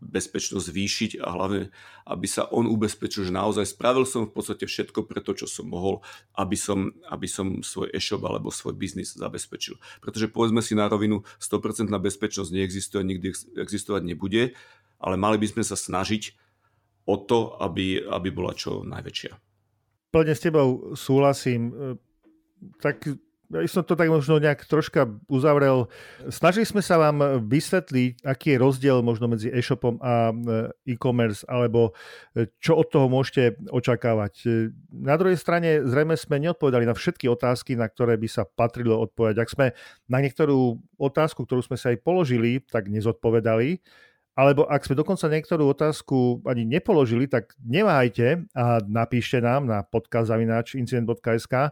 [0.03, 1.61] bezpečnosť zvýšiť a hlavne,
[2.05, 5.71] aby sa on ubezpečil, že naozaj spravil som v podstate všetko pre to, čo som
[5.71, 6.03] mohol,
[6.35, 9.79] aby som, aby som svoj e-shop alebo svoj biznis zabezpečil.
[10.03, 14.53] Pretože povedzme si na rovinu, 100% bezpečnosť neexistuje, nikdy existovať nebude,
[14.99, 16.35] ale mali by sme sa snažiť
[17.07, 19.31] o to, aby, aby bola čo najväčšia.
[20.13, 21.73] Plne s tebou súhlasím.
[22.79, 23.03] Tak
[23.51, 25.91] ja som to tak možno nejak troška uzavrel.
[26.31, 30.33] Snažili sme sa vám vysvetliť, aký je rozdiel možno medzi e-shopom a e,
[30.95, 31.91] e-commerce, alebo
[32.33, 34.47] e, čo od toho môžete očakávať.
[34.89, 39.37] Na druhej strane zrejme sme neodpovedali na všetky otázky, na ktoré by sa patrilo odpovedať.
[39.37, 39.65] Ak sme
[40.07, 43.83] na niektorú otázku, ktorú sme sa aj položili, tak nezodpovedali,
[44.33, 51.69] alebo ak sme dokonca niektorú otázku ani nepoložili, tak neváhajte a napíšte nám na podcast.incident.sk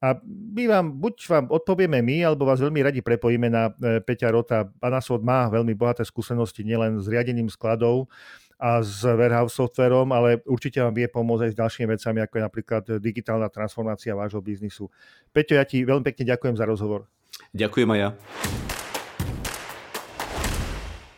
[0.00, 0.16] a
[0.56, 4.64] my vám, buď vám odpovieme my, alebo vás veľmi radi prepojíme na e, Peťa Rota.
[4.64, 8.08] Panasod má veľmi bohaté skúsenosti nielen s riadením skladov,
[8.60, 12.44] a s warehouse softverom, ale určite vám vie pomôcť aj s ďalšími vecami, ako je
[12.44, 14.92] napríklad digitálna transformácia vášho biznisu.
[15.32, 17.08] Peťo, ja ti veľmi pekne ďakujem za rozhovor.
[17.56, 18.08] Ďakujem aj ja.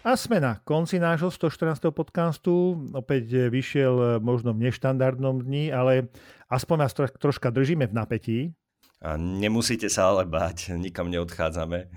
[0.03, 1.91] A sme na konci nášho 114.
[1.95, 2.79] podcastu.
[2.95, 6.11] Opäť vyšiel možno v neštandardnom dni, ale
[6.51, 8.39] aspoň nás troška držíme v napätí.
[9.03, 11.91] A nemusíte sa ale báť, nikam neodchádzame.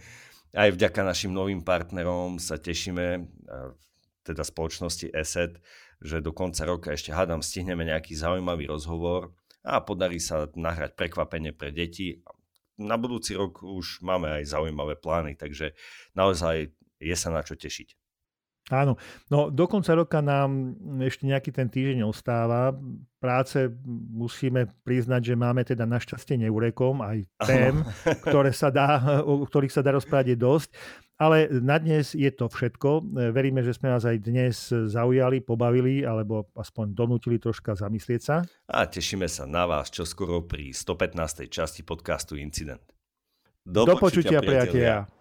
[0.56, 3.28] Aj vďaka našim novým partnerom sa tešíme,
[4.26, 5.60] teda spoločnosti ESET,
[6.02, 11.52] že do konca roka ešte hádam stihneme nejaký zaujímavý rozhovor a podarí sa nahrať prekvapenie
[11.52, 12.24] pre deti.
[12.80, 15.76] Na budúci rok už máme aj zaujímavé plány, takže
[16.16, 18.05] naozaj je sa na čo tešiť.
[18.74, 18.98] Áno,
[19.30, 20.74] no do konca roka nám
[21.06, 22.74] ešte nejaký ten týždeň ostáva.
[23.22, 23.70] Práce
[24.10, 27.86] musíme priznať, že máme teda našťastie neurekom, aj tém,
[28.26, 30.70] ktoré sa dá, o ktorých sa dá rozprávať je dosť.
[31.16, 33.16] Ale na dnes je to všetko.
[33.32, 38.44] Veríme, že sme vás aj dnes zaujali, pobavili, alebo aspoň donútili troška zamyslieť sa.
[38.68, 41.48] A tešíme sa na vás čoskoro pri 115.
[41.48, 42.84] časti podcastu Incident.
[43.64, 45.08] Do, Do počutia, počutia priatelia.
[45.08, 45.15] priatelia.